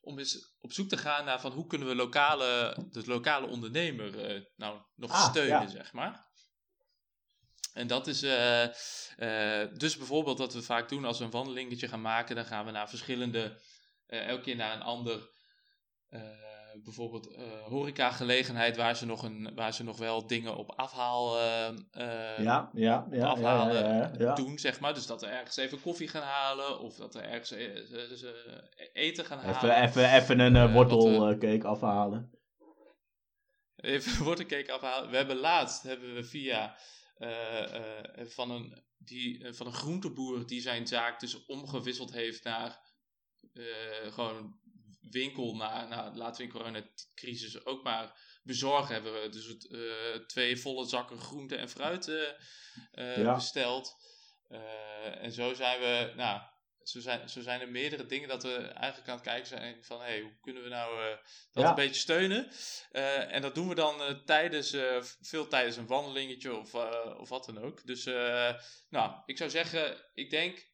om 0.00 0.18
eens 0.18 0.56
op 0.60 0.72
zoek 0.72 0.88
te 0.88 0.96
gaan 0.96 1.24
naar 1.24 1.40
van 1.40 1.52
hoe 1.52 1.66
kunnen 1.66 1.88
we 1.88 1.94
lokale, 1.94 2.76
de 2.90 3.02
lokale 3.06 3.46
ondernemer 3.46 4.24
eh, 4.24 4.42
nou 4.56 4.80
nog 4.94 5.10
Ah, 5.10 5.28
steunen, 5.28 5.60
ja. 5.60 5.66
zeg 5.68 5.92
maar. 5.92 6.26
En 7.72 7.86
dat 7.86 8.06
is 8.06 8.22
eh, 8.22 8.64
eh, 9.62 9.68
dus 9.74 9.96
bijvoorbeeld 9.96 10.38
wat 10.38 10.52
we 10.54 10.62
vaak 10.62 10.88
doen 10.88 11.04
als 11.04 11.18
we 11.18 11.24
een 11.24 11.30
wandelingetje 11.30 11.88
gaan 11.88 12.00
maken, 12.00 12.36
dan 12.36 12.44
gaan 12.44 12.64
we 12.64 12.70
naar 12.70 12.88
verschillende, 12.88 13.60
elke 14.06 14.42
keer 14.42 14.56
naar 14.56 14.74
een 14.74 14.82
ander, 14.82 15.30
bijvoorbeeld 16.84 17.26
eh 17.34 17.42
horecagelegenheid 17.62 18.76
waar 18.76 18.96
ze, 18.96 19.06
nog 19.06 19.22
een, 19.22 19.50
waar 19.54 19.74
ze 19.74 19.84
nog 19.84 19.98
wel 19.98 20.26
dingen 20.26 20.56
op 20.56 20.72
afhaal 20.76 21.38
eh, 21.38 21.68
eh, 21.68 22.38
Ja, 22.44 22.70
ja, 22.72 23.06
ja. 23.10 23.26
afhalen 23.26 24.18
ja, 24.18 24.34
doen, 24.34 24.58
zeg 24.58 24.80
maar. 24.80 24.94
Dus 24.94 25.06
dat 25.06 25.20
we 25.20 25.26
ergens 25.26 25.56
even 25.56 25.80
koffie 25.80 26.08
gaan 26.08 26.22
halen 26.22 26.80
of 26.80 26.94
dat 26.96 27.14
we 27.14 27.20
ergens 27.20 27.50
eh, 27.50 27.76
eh, 27.76 28.22
eh, 28.22 28.88
eten 28.92 29.24
gaan 29.24 29.38
Even, 29.38 29.52
halen. 29.52 29.82
even, 29.82 30.12
even 30.14 30.38
een 30.40 30.56
eh, 30.56 30.62
Eh, 30.64 30.72
wortelcake 30.72 31.66
afhalen. 31.66 32.30
Even 33.76 34.24
wortelcake 34.24 34.72
afhalen. 34.72 35.10
We 35.10 35.16
hebben 35.16 35.36
laatst 35.36 35.82
hebben 35.82 36.14
we 36.14 36.24
via 36.24 36.76
eh, 37.16 37.74
eh, 37.74 38.26
van, 38.26 38.50
een, 38.50 38.82
die, 38.98 39.44
eh, 39.44 39.52
van 39.52 39.66
een 39.66 39.72
groenteboer 39.72 40.46
die 40.46 40.60
zijn 40.60 40.86
zaak 40.86 41.20
dus 41.20 41.44
omgewisseld 41.46 42.12
heeft 42.12 42.44
naar 42.44 42.86
eh, 43.52 44.12
gewoon 44.12 44.58
winkel, 45.10 45.54
naar, 45.56 45.88
naar, 45.88 46.14
laten 46.14 46.36
we 46.36 46.42
in 46.42 46.58
coronacrisis 46.58 47.64
ook 47.64 47.82
maar 47.82 48.20
bezorgen. 48.42 48.94
Hebben 48.94 49.22
we 49.22 49.28
dus 49.28 49.46
het, 49.46 49.70
eh, 49.70 50.26
twee 50.26 50.56
volle 50.60 50.86
zakken 50.86 51.20
groente 51.20 51.56
en 51.56 51.68
fruit 51.68 52.08
eh, 52.08 52.28
eh, 52.92 53.16
Ja. 53.16 53.34
besteld. 53.34 53.96
En 55.20 55.32
zo 55.32 55.54
zijn 55.54 55.80
we, 55.80 56.12
nou, 56.16 56.40
zo 56.82 57.00
zijn, 57.00 57.28
zo 57.28 57.40
zijn 57.40 57.60
er 57.60 57.68
meerdere 57.68 58.06
dingen 58.06 58.28
dat 58.28 58.42
we 58.42 58.56
eigenlijk 58.56 59.08
aan 59.08 59.14
het 59.14 59.24
kijken 59.24 59.46
zijn 59.46 59.84
van, 59.84 60.00
hey, 60.00 60.20
hoe 60.20 60.38
kunnen 60.40 60.62
we 60.62 60.68
nou 60.68 61.16
dat 61.52 61.62
Ja. 61.62 61.68
een 61.68 61.74
beetje 61.74 62.00
steunen? 62.00 62.50
En 63.30 63.42
dat 63.42 63.54
doen 63.54 63.68
we 63.68 63.74
dan 63.74 64.24
tijdens, 64.24 64.76
veel 65.20 65.48
tijdens 65.48 65.76
een 65.76 65.86
wandelingetje 65.86 66.56
of, 66.56 66.74
of 67.18 67.28
wat 67.28 67.44
dan 67.44 67.58
ook. 67.58 67.86
Dus, 67.86 68.04
nou, 68.88 69.22
ik 69.26 69.36
zou 69.36 69.50
zeggen, 69.50 70.10
ik 70.14 70.30
denk 70.30 70.66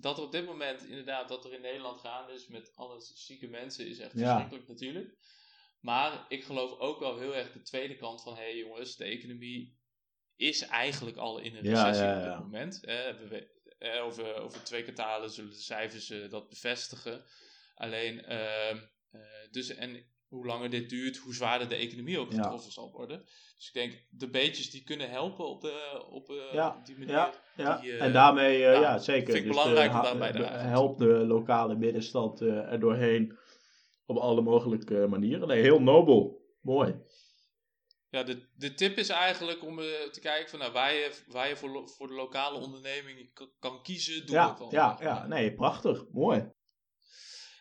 dat 0.00 0.16
er 0.18 0.24
op 0.24 0.32
dit 0.32 0.44
moment 0.46 0.84
inderdaad, 0.84 1.28
dat 1.28 1.44
er 1.44 1.52
in 1.52 1.60
Nederland 1.60 2.00
gaande 2.00 2.32
is 2.32 2.46
met 2.46 2.72
alle 2.76 3.00
zieke 3.00 3.46
mensen, 3.48 3.86
is 3.86 3.98
echt 3.98 4.12
Ja. 4.12 4.18
verschrikkelijk 4.18 4.68
natuurlijk. 4.68 5.16
Maar 5.80 6.24
ik 6.28 6.44
geloof 6.44 6.78
ook 6.78 6.98
wel 6.98 7.18
heel 7.18 7.34
erg 7.34 7.52
de 7.52 7.62
tweede 7.62 7.96
kant 7.96 8.22
van, 8.22 8.34
hé 8.34 8.42
hey 8.42 8.56
jongens, 8.56 8.96
de 8.96 9.04
economie 9.04 9.78
is 10.36 10.60
eigenlijk 10.62 11.16
al 11.16 11.38
in 11.38 11.56
een 11.56 11.62
recessie 11.62 12.06
ja, 12.06 12.18
op 12.18 12.24
dit 12.24 12.38
moment. 12.38 12.84
Eh, 12.84 12.94
we, 13.28 13.58
eh, 13.78 14.02
over, 14.04 14.34
over 14.34 14.62
twee 14.64 14.82
kwartalen 14.82 15.30
zullen 15.30 15.50
de 15.50 15.56
cijfers 15.56 16.10
eh, 16.10 16.30
dat 16.30 16.48
bevestigen. 16.48 17.24
Alleen, 17.74 18.24
ehm, 18.24 18.78
eh, 19.10 19.20
dus 19.50 19.68
en 19.68 20.09
hoe 20.30 20.46
langer 20.46 20.70
dit 20.70 20.88
duurt, 20.90 21.16
hoe 21.16 21.34
zwaarder 21.34 21.68
de 21.68 21.74
economie 21.74 22.18
ook 22.18 22.32
Ja. 22.32 22.42
getroffen 22.42 22.72
zal 22.72 22.90
worden. 22.92 23.22
Dus 23.56 23.66
ik 23.66 23.72
denk, 23.72 24.04
de 24.10 24.30
beetjes 24.30 24.70
die 24.70 24.82
kunnen 24.82 25.10
helpen 25.10 25.48
op, 25.48 25.60
de, 25.60 26.04
op 26.10 26.30
eh, 26.30 26.52
Ja, 26.52 26.80
die 26.84 26.98
manier. 26.98 27.14
Ja, 27.14 27.32
ja. 27.56 27.76
die, 27.80 27.92
eh, 27.92 28.04
en 28.04 28.12
daarmee, 28.12 28.54
eh, 28.64 28.72
ja, 28.74 28.80
ja, 28.80 28.98
zeker. 28.98 29.32
vind 29.32 29.44
ik 29.46 29.52
Dus 29.52 29.56
belangrijk 29.62 29.90
de- 29.90 29.96
om 29.96 30.02
daarbij 30.02 30.32
de-. 30.32 30.44
Help 30.46 30.98
de 30.98 31.04
lokale 31.26 31.76
middenstand 31.76 32.40
eh, 32.40 32.48
er 32.72 32.80
doorheen 32.80 33.38
op 34.06 34.16
alle 34.16 34.40
mogelijke 34.40 35.06
manieren. 35.08 35.48
Nee, 35.48 35.60
heel 35.62 35.80
nobel. 35.80 36.46
Mooi. 36.60 36.94
Ja, 38.08 38.22
de, 38.22 38.48
de 38.56 38.74
tip 38.74 38.96
is 38.98 39.08
eigenlijk 39.08 39.64
om 39.64 39.78
eh, 39.78 39.84
te 40.10 40.20
kijken 40.20 40.50
van, 40.50 40.58
nou, 40.58 40.72
waar 40.72 40.92
je, 40.94 41.14
waar 41.26 41.48
je 41.48 41.56
voor, 41.56 41.88
voor 41.88 42.06
de 42.08 42.14
lokale 42.14 42.58
onderneming 42.58 43.30
kan 43.58 43.82
kiezen, 43.82 44.26
doe 44.26 44.34
Ja, 44.34 44.54
dan. 44.58 44.68
ja, 44.70 44.96
ja, 45.00 45.26
nee, 45.26 45.54
prachtig. 45.54 46.04
Mooi. 46.12 46.50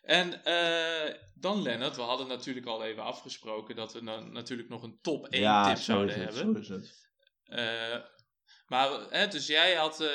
En 0.09 0.43
eh, 0.43 1.13
dan 1.33 1.61
Lennart, 1.61 1.95
we 1.95 2.01
hadden 2.01 2.27
natuurlijk 2.27 2.65
al 2.65 2.83
even 2.83 3.03
afgesproken 3.03 3.75
dat 3.75 3.93
we 3.93 4.03
dan 4.03 4.31
natuurlijk 4.31 4.69
nog 4.69 4.83
een 4.83 4.97
top 5.01 5.27
1 5.27 5.41
ja, 5.41 5.67
tip 5.67 5.75
zo 5.77 5.81
zouden 5.83 6.19
het, 6.19 6.35
hebben. 6.35 6.65
zo 6.65 6.75
is 6.75 6.81
het. 6.81 7.07
Eh, 7.43 7.97
maar, 8.67 8.89
hè, 9.09 9.27
dus 9.27 9.47
jij 9.47 9.73
had 9.75 10.01
eh, 10.01 10.09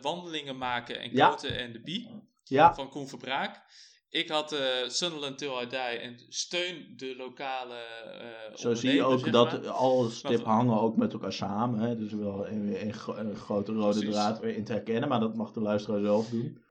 wandelingen 0.00 0.58
maken 0.58 1.00
en 1.00 1.10
Ja. 1.12 1.28
Koten 1.28 1.58
en 1.58 1.72
de 1.72 1.80
Bie 1.80 2.10
Ja, 2.44 2.74
van 2.74 2.90
Koen 2.90 3.08
Verbraak. 3.08 3.64
Ik 4.08 4.28
had 4.28 4.52
eh 4.52 4.88
Sunderland 4.88 5.38
Till 5.38 5.60
I 5.62 5.66
Die 5.66 5.78
en 5.78 6.24
steun 6.28 6.92
de 6.96 7.14
lokale 7.16 7.74
eh 7.74 8.56
zo 8.56 8.74
zie 8.74 8.92
je 8.92 9.02
ook 9.02 9.20
zeg 9.20 9.30
dat 9.30 9.66
alle 9.66 10.10
stip 10.10 10.44
hangen 10.44 10.80
ook 10.80 10.96
met 10.96 11.12
elkaar 11.12 11.32
samen. 11.32 11.80
Hè? 11.80 11.96
Dus 11.96 12.12
wel 12.12 12.48
een, 12.48 12.82
een, 12.86 12.92
gro- 12.92 13.16
een 13.16 13.36
grote 13.36 13.72
rode 13.72 13.98
Precies. 13.98 14.14
draad 14.14 14.38
weer 14.40 14.56
in 14.56 14.64
te 14.64 14.72
herkennen. 14.72 15.08
Maar 15.08 15.20
dat 15.20 15.34
mag 15.34 15.52
de 15.52 15.60
luisteraar 15.60 16.00
zelf 16.00 16.28
doen. 16.28 16.64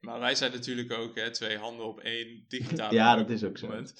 Maar 0.00 0.20
wij 0.20 0.34
zijn 0.34 0.52
natuurlijk 0.52 0.92
ook 0.92 1.14
hè, 1.14 1.30
twee 1.30 1.58
handen 1.58 1.86
op 1.86 2.00
één 2.00 2.44
digitale 2.48 2.94
Ja, 2.94 3.16
dat 3.16 3.30
is 3.30 3.44
ook 3.44 3.58
zo. 3.58 3.66
moment. 3.66 3.94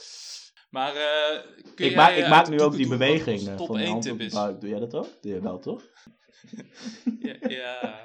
Maar 0.70 0.94
eh, 0.94 1.40
kun 1.74 1.84
Ik, 1.84 1.90
jij, 1.90 1.94
maak, 1.94 2.16
ik 2.16 2.24
eh, 2.24 2.30
maak 2.30 2.48
nu 2.48 2.60
ook 2.60 2.76
die 2.76 2.88
beweging 2.88 3.48
eh, 3.48 3.56
top 3.56 3.66
van 3.66 3.76
de 3.76 3.82
1 3.82 3.90
hand 3.90 4.10
op 4.10 4.18
tip 4.18 4.26
is? 4.26 4.32
buik. 4.32 4.60
Doe 4.60 4.70
jij 4.70 4.78
dat 4.78 4.94
ook? 4.94 5.08
Doe 5.20 5.32
je 5.32 5.40
wel, 5.40 5.58
toch? 5.58 5.82
Ja, 7.20 7.36
ja 7.48 8.00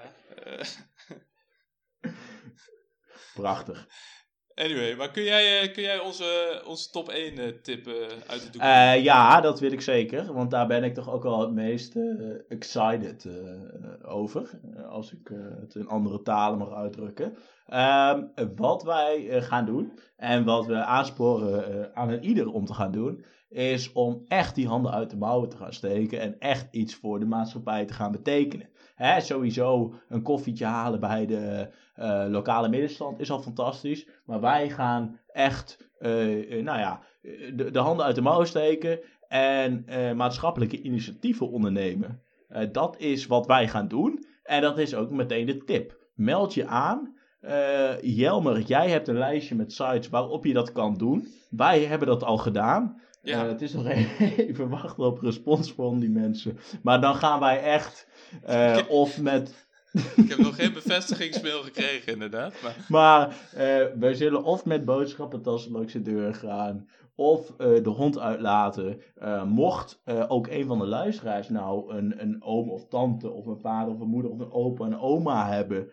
Prachtig. 3.33 3.87
anyway, 4.53 4.95
maar 4.95 5.11
kun 5.11 5.23
jij, 5.23 5.71
kun 5.71 5.83
jij 5.83 5.99
onze, 5.99 6.61
onze 6.65 6.89
top 6.89 7.09
1 7.09 7.37
eh, 7.37 7.47
tip 7.61 7.87
uit 8.27 8.53
de? 8.53 8.59
Eh, 8.59 9.03
ja, 9.03 9.41
dat 9.41 9.59
wil 9.59 9.71
ik 9.71 9.81
zeker. 9.81 10.33
Want 10.33 10.51
daar 10.51 10.67
ben 10.67 10.83
ik 10.83 10.93
toch 10.93 11.09
ook 11.09 11.23
wel 11.23 11.41
het 11.41 11.51
meest 11.51 11.95
excited 12.47 13.27
over. 14.03 14.49
als 14.89 15.11
ik 15.13 15.31
het 15.59 15.75
in 15.75 15.87
andere 15.87 16.21
talen 16.21 16.57
mag 16.57 16.71
uitdrukken. 16.73 17.37
Ehm, 17.65 18.23
wat 18.55 18.83
wij 18.83 19.29
eh, 19.29 19.41
gaan 19.41 19.65
doen 19.65 19.99
en 20.15 20.43
wat 20.43 20.65
we 20.65 20.83
aansporen 20.83 21.83
eh, 21.83 21.89
aan 21.93 22.11
ieder 22.11 22.51
om 22.51 22.65
te 22.65 22.73
gaan 22.73 22.91
doen. 22.91 23.25
Is 23.49 23.91
om 23.91 24.23
echt 24.27 24.55
die 24.55 24.67
handen 24.67 24.91
uit 24.91 25.09
de 25.09 25.17
mouwen 25.17 25.49
te 25.49 25.57
gaan 25.57 25.73
steken. 25.73 26.19
En 26.19 26.39
echt 26.39 26.67
iets 26.71 26.95
voor 26.95 27.19
de 27.19 27.25
maatschappij 27.25 27.85
te 27.85 27.93
gaan 27.93 28.11
betekenen. 28.11 28.69
Hè, 28.95 29.21
sowieso 29.21 29.93
een 30.09 30.21
koffietje 30.21 30.65
halen 30.65 30.99
bij 30.99 31.25
de 31.25 31.69
eh, 31.95 32.25
lokale 32.27 32.69
middenstand 32.69 33.19
is 33.19 33.31
al 33.31 33.41
fantastisch. 33.41 34.07
Maar 34.25 34.41
wij 34.41 34.69
gaan 34.69 35.19
echt, 35.27 35.91
nou 35.99 36.79
ja, 36.79 37.01
de, 37.53 37.69
de 37.71 37.79
handen 37.79 38.05
uit 38.05 38.15
de 38.15 38.21
mouwen 38.21 38.47
steken 38.47 38.99
en 39.27 39.85
maatschappelijke 40.15 40.81
initiatieven 40.81 41.49
ondernemen. 41.49 42.21
Dat 42.71 42.97
is 42.97 43.27
wat 43.27 43.45
wij 43.45 43.67
gaan 43.67 43.87
doen. 43.87 44.25
En 44.43 44.61
dat 44.61 44.77
is 44.77 44.95
ook 44.95 45.09
meteen 45.09 45.45
de 45.45 45.63
tip. 45.63 45.97
Meld 46.13 46.53
je 46.53 46.67
aan. 46.67 47.13
Eh, 47.43 48.01
Jelmer, 48.01 48.59
jij 48.59 48.89
hebt 48.89 49.07
een 49.07 49.17
lijstje 49.17 49.55
met 49.55 49.73
sites 49.73 50.09
waarop 50.09 50.45
je 50.45 50.53
dat 50.53 50.71
kan 50.71 50.97
doen. 50.97 51.27
Wij 51.49 51.85
hebben 51.85 52.07
dat 52.07 52.23
al 52.23 52.37
gedaan. 52.37 53.01
Ja. 53.21 53.43
Eh, 53.43 53.49
het 53.49 53.61
is 53.61 53.73
nog 53.73 53.87
even 54.37 54.69
wachten 54.69 55.03
op 55.03 55.19
respons 55.21 55.73
van 55.73 55.99
die 55.99 56.09
mensen. 56.09 56.59
Maar 56.81 57.01
dan 57.01 57.15
gaan 57.15 57.39
wij 57.39 57.61
echt 57.61 58.07
eh, 58.43 58.77
of 58.87 59.21
met 59.21 59.67
Ik 60.15 60.29
heb 60.29 60.37
nog 60.37 60.55
geen 60.55 60.73
bevestigingsmail 60.73 61.63
gekregen, 61.63 62.13
inderdaad. 62.13 62.53
Maar 62.61 62.75
maar 62.87 63.35
wij 63.99 64.13
zullen 64.13 64.43
of 64.43 64.65
met 64.65 64.85
boodschappentassen 64.85 65.71
langs 65.71 65.93
de 65.93 66.01
deur 66.01 66.33
gaan, 66.33 66.87
of 67.15 67.53
eh, 67.57 67.83
de 67.83 67.89
hond 67.89 68.19
uitlaten. 68.19 69.01
Eh, 69.15 69.43
mocht 69.43 70.01
eh, 70.03 70.25
ook 70.27 70.47
een 70.47 70.65
van 70.65 70.79
de 70.79 70.85
luisteraars 70.85 71.49
nou 71.49 71.93
een, 71.93 72.21
een 72.21 72.43
oom 72.43 72.69
of 72.69 72.87
tante, 72.87 73.29
of 73.31 73.45
een 73.45 73.59
vader 73.59 73.93
of 73.93 73.99
een 73.99 74.07
moeder 74.07 74.31
of 74.31 74.39
een 74.39 74.51
opa 74.51 74.85
en 74.85 74.99
oma 74.99 75.47
hebben, 75.47 75.91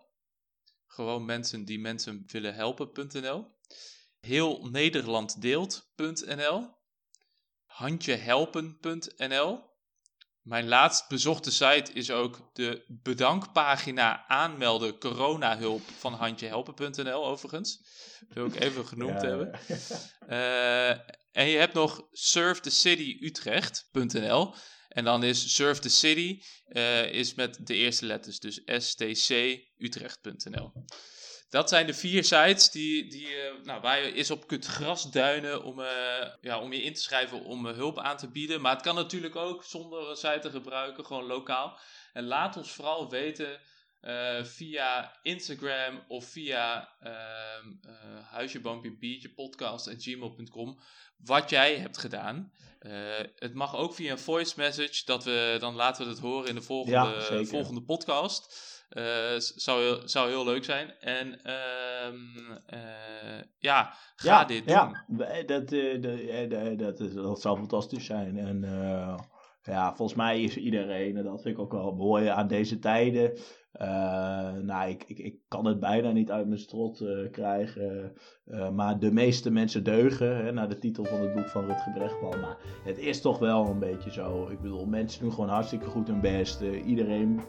Gewoon 0.86 1.24
mensen 1.24 1.64
die 1.64 1.78
mensen 1.78 2.24
willen 2.26 2.54
helpen.nl 2.54 3.54
Heel 4.20 4.68
Nederland 4.70 5.40
deelt.nl 5.40 6.74
Handjehelpen.nl 7.64 9.75
Mijn 10.46 10.68
laatst 10.68 11.08
bezochte 11.08 11.50
site 11.50 11.92
is 11.92 12.10
ook 12.10 12.50
de 12.52 12.84
bedankpagina 12.88 14.26
aanmelden 14.26 14.98
coronahulp 14.98 15.82
van 15.98 16.12
handjehelpen.nl 16.12 17.26
overigens. 17.26 17.80
Wil 18.28 18.46
ik 18.46 18.60
even 18.60 18.86
genoemd 18.92 19.22
hebben. 19.22 19.60
Uh, 20.28 20.90
en 21.40 21.48
je 21.48 21.58
hebt 21.58 21.74
nog 21.74 22.06
surfthecityutrecht.nl 22.10 24.54
en 24.88 25.04
dan 25.04 25.22
is 25.22 25.54
Surf 25.54 25.78
the 25.78 25.88
City 25.88 26.42
uh, 26.68 27.12
is 27.12 27.34
met 27.34 27.66
de 27.66 27.74
eerste 27.74 28.06
letters, 28.06 28.38
dus 28.38 28.62
stcutrecht.nl. 28.64 30.72
Dat 31.56 31.68
zijn 31.68 31.86
de 31.86 31.94
vier 31.94 32.24
sites 32.24 32.70
die, 32.70 33.10
die, 33.10 33.28
uh, 33.28 33.64
nou, 33.64 33.80
waar 33.80 34.04
je 34.04 34.12
eens 34.12 34.30
op 34.30 34.46
kunt 34.46 34.66
grasduinen 34.66 35.64
om, 35.64 35.80
uh, 35.80 35.86
ja, 36.40 36.60
om 36.60 36.72
je 36.72 36.82
in 36.82 36.94
te 36.94 37.00
schrijven 37.00 37.44
om 37.44 37.66
hulp 37.66 37.98
aan 37.98 38.16
te 38.16 38.30
bieden. 38.30 38.60
Maar 38.60 38.72
het 38.72 38.82
kan 38.82 38.94
natuurlijk 38.94 39.36
ook 39.36 39.64
zonder 39.64 40.10
een 40.10 40.16
site 40.16 40.38
te 40.38 40.50
gebruiken, 40.50 41.04
gewoon 41.04 41.26
lokaal. 41.26 41.78
En 42.12 42.24
laat 42.24 42.56
ons 42.56 42.70
vooral 42.70 43.10
weten 43.10 43.60
via 44.42 45.18
Instagram 45.22 46.04
of 46.08 46.24
via 46.24 46.88
uh, 47.02 47.10
podcast 49.34 49.86
en 49.86 50.00
gmail.com 50.00 50.80
wat 51.16 51.50
jij 51.50 51.76
hebt 51.76 51.98
gedaan. 51.98 52.52
het 53.36 53.54
mag 53.54 53.76
ook 53.76 53.94
via 53.94 54.12
een 54.12 54.18
voice 54.18 54.54
message, 54.56 55.04
dat 55.04 55.24
we, 55.24 55.56
dan 55.58 55.74
laten 55.74 56.04
we 56.04 56.10
het 56.10 56.20
horen 56.20 56.48
in 56.48 56.54
de 56.54 56.62
volgende, 56.62 57.26
ja, 57.30 57.44
volgende 57.44 57.82
podcast. 57.82 58.74
Zou, 59.38 59.82
heel, 59.82 60.08
zou 60.08 60.28
heel 60.28 60.44
leuk 60.44 60.64
zijn. 60.64 60.98
En 61.00 61.40
ja, 63.58 63.94
ga 64.16 64.40
ja, 64.40 64.44
dit 64.44 64.64
ja. 64.64 65.04
doen. 65.06 65.16
Dat, 65.46 65.68
dat, 65.68 66.78
dat, 66.78 67.14
dat 67.14 67.40
zou 67.40 67.56
fantastisch 67.58 68.06
zijn. 68.06 68.38
En 68.38 68.60
ja, 69.62 69.94
volgens 69.94 70.18
mij 70.18 70.42
is 70.42 70.56
iedereen, 70.56 71.16
en 71.16 71.24
dat 71.24 71.42
vind 71.42 71.54
ik 71.54 71.60
ook 71.60 71.72
wel 71.72 71.92
mooi 71.92 72.26
aan 72.26 72.48
deze 72.48 72.78
tijden, 72.78 73.38
nou, 74.62 74.88
ik, 74.88 75.04
ik, 75.06 75.18
ik 75.18 75.36
kan 75.48 75.64
het 75.64 75.80
bijna 75.80 76.10
niet 76.10 76.30
uit 76.30 76.46
mijn 76.46 76.60
strot 76.60 77.00
uh, 77.00 77.30
krijgen. 77.30 78.12
Uh, 78.46 78.70
maar 78.70 78.98
de 78.98 79.12
meeste 79.12 79.50
mensen 79.50 79.84
deugen, 79.84 80.44
hè, 80.44 80.52
naar 80.52 80.68
de 80.68 80.78
titel 80.78 81.04
van 81.04 81.20
het 81.20 81.34
boek 81.34 81.48
van 81.48 81.64
Rutger 81.64 81.92
Brechtman. 81.92 82.40
Maar 82.40 82.56
het 82.84 82.98
is 82.98 83.20
toch 83.20 83.38
wel 83.38 83.66
een 83.66 83.78
beetje 83.78 84.12
zo. 84.12 84.48
Ik 84.50 84.60
bedoel, 84.60 84.86
mensen 84.86 85.20
doen 85.20 85.32
gewoon 85.32 85.48
hartstikke 85.48 85.86
goed 85.86 86.08
hun 86.08 86.20
best. 86.20 86.60
iedereen 86.60 87.40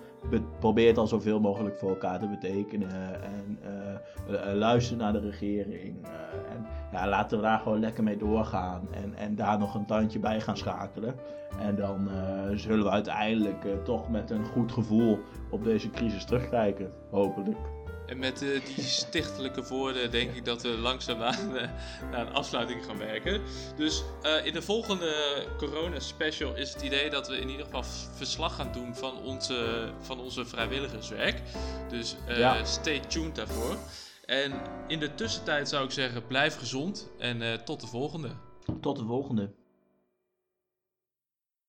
probeert 0.60 0.98
al 0.98 1.08
zoveel 1.08 1.40
mogelijk 1.40 1.78
voor 1.78 1.90
elkaar 1.90 2.20
te 2.20 2.28
betekenen. 2.28 3.22
En 3.22 3.60
luistert 4.58 5.00
naar 5.00 5.14
de 5.14 5.20
regering. 5.20 6.06
en 6.50 6.66
ja, 6.92 7.08
laten 7.08 7.38
we 7.38 7.44
daar 7.44 7.60
gewoon 7.60 7.80
lekker 7.80 8.04
mee 8.04 8.18
doorgaan. 8.18 8.88
En, 8.92 9.14
en 9.16 9.36
daar 9.36 9.60
nog 9.60 9.76
een 9.76 9.86
tandje 9.86 10.20
bij 10.20 10.42
gaan 10.42 10.58
schakelen. 10.58 11.16
En 11.60 11.76
dan 11.76 12.10
zullen 12.54 12.84
we 12.84 12.92
uiteindelijk 12.92 13.66
toch 13.84 14.10
met 14.10 14.30
een 14.30 14.46
goed 14.46 14.72
gevoel 14.72 15.20
op 15.50 15.64
deze 15.64 15.90
crisis 15.90 16.26
terugkijken, 16.26 16.92
hopelijk. 17.12 17.58
En 18.08 18.20
met 18.20 18.42
uh, 18.42 18.66
die 18.66 18.84
stichtelijke 19.04 19.64
woorden 19.64 20.12
denk 20.12 20.36
ik 20.36 20.46
dat 20.46 20.62
we 20.62 20.70
langzaamaan 20.70 21.56
uh, 21.56 21.62
naar 22.12 22.28
een 22.28 22.34
afsluiting 22.34 22.86
gaan 22.86 22.98
werken. 22.98 23.42
Dus 23.76 24.04
uh, 24.24 24.46
in 24.46 24.54
de 24.54 24.62
volgende 24.62 25.44
corona 25.58 26.00
special 26.00 26.56
is 26.56 26.74
het 26.74 26.82
idee 26.82 27.10
dat 27.10 27.28
we 27.28 27.38
in 27.38 27.50
ieder 27.50 27.66
geval 27.66 27.84
verslag 28.16 28.56
gaan 28.56 28.72
doen 28.72 28.96
van 28.96 29.24
onze, 29.24 29.90
van 30.00 30.20
onze 30.20 30.46
vrijwilligerswerk. 30.46 31.42
Dus 31.90 32.16
ja. 32.28 32.66
stay 32.66 33.00
tuned 33.00 33.36
daarvoor. 33.36 33.78
En 34.26 34.54
in 34.88 35.00
de 35.00 35.16
tussentijd 35.16 35.70
zou 35.70 35.86
ik 35.86 35.92
zeggen, 35.92 36.28
blijf 36.28 36.58
gezond 36.58 37.10
en 37.18 37.64
tot 37.66 37.82
de 37.82 37.88
volgende. 37.88 38.30
Tot 38.82 38.98
de 38.98 39.06
volgende. 39.06 39.52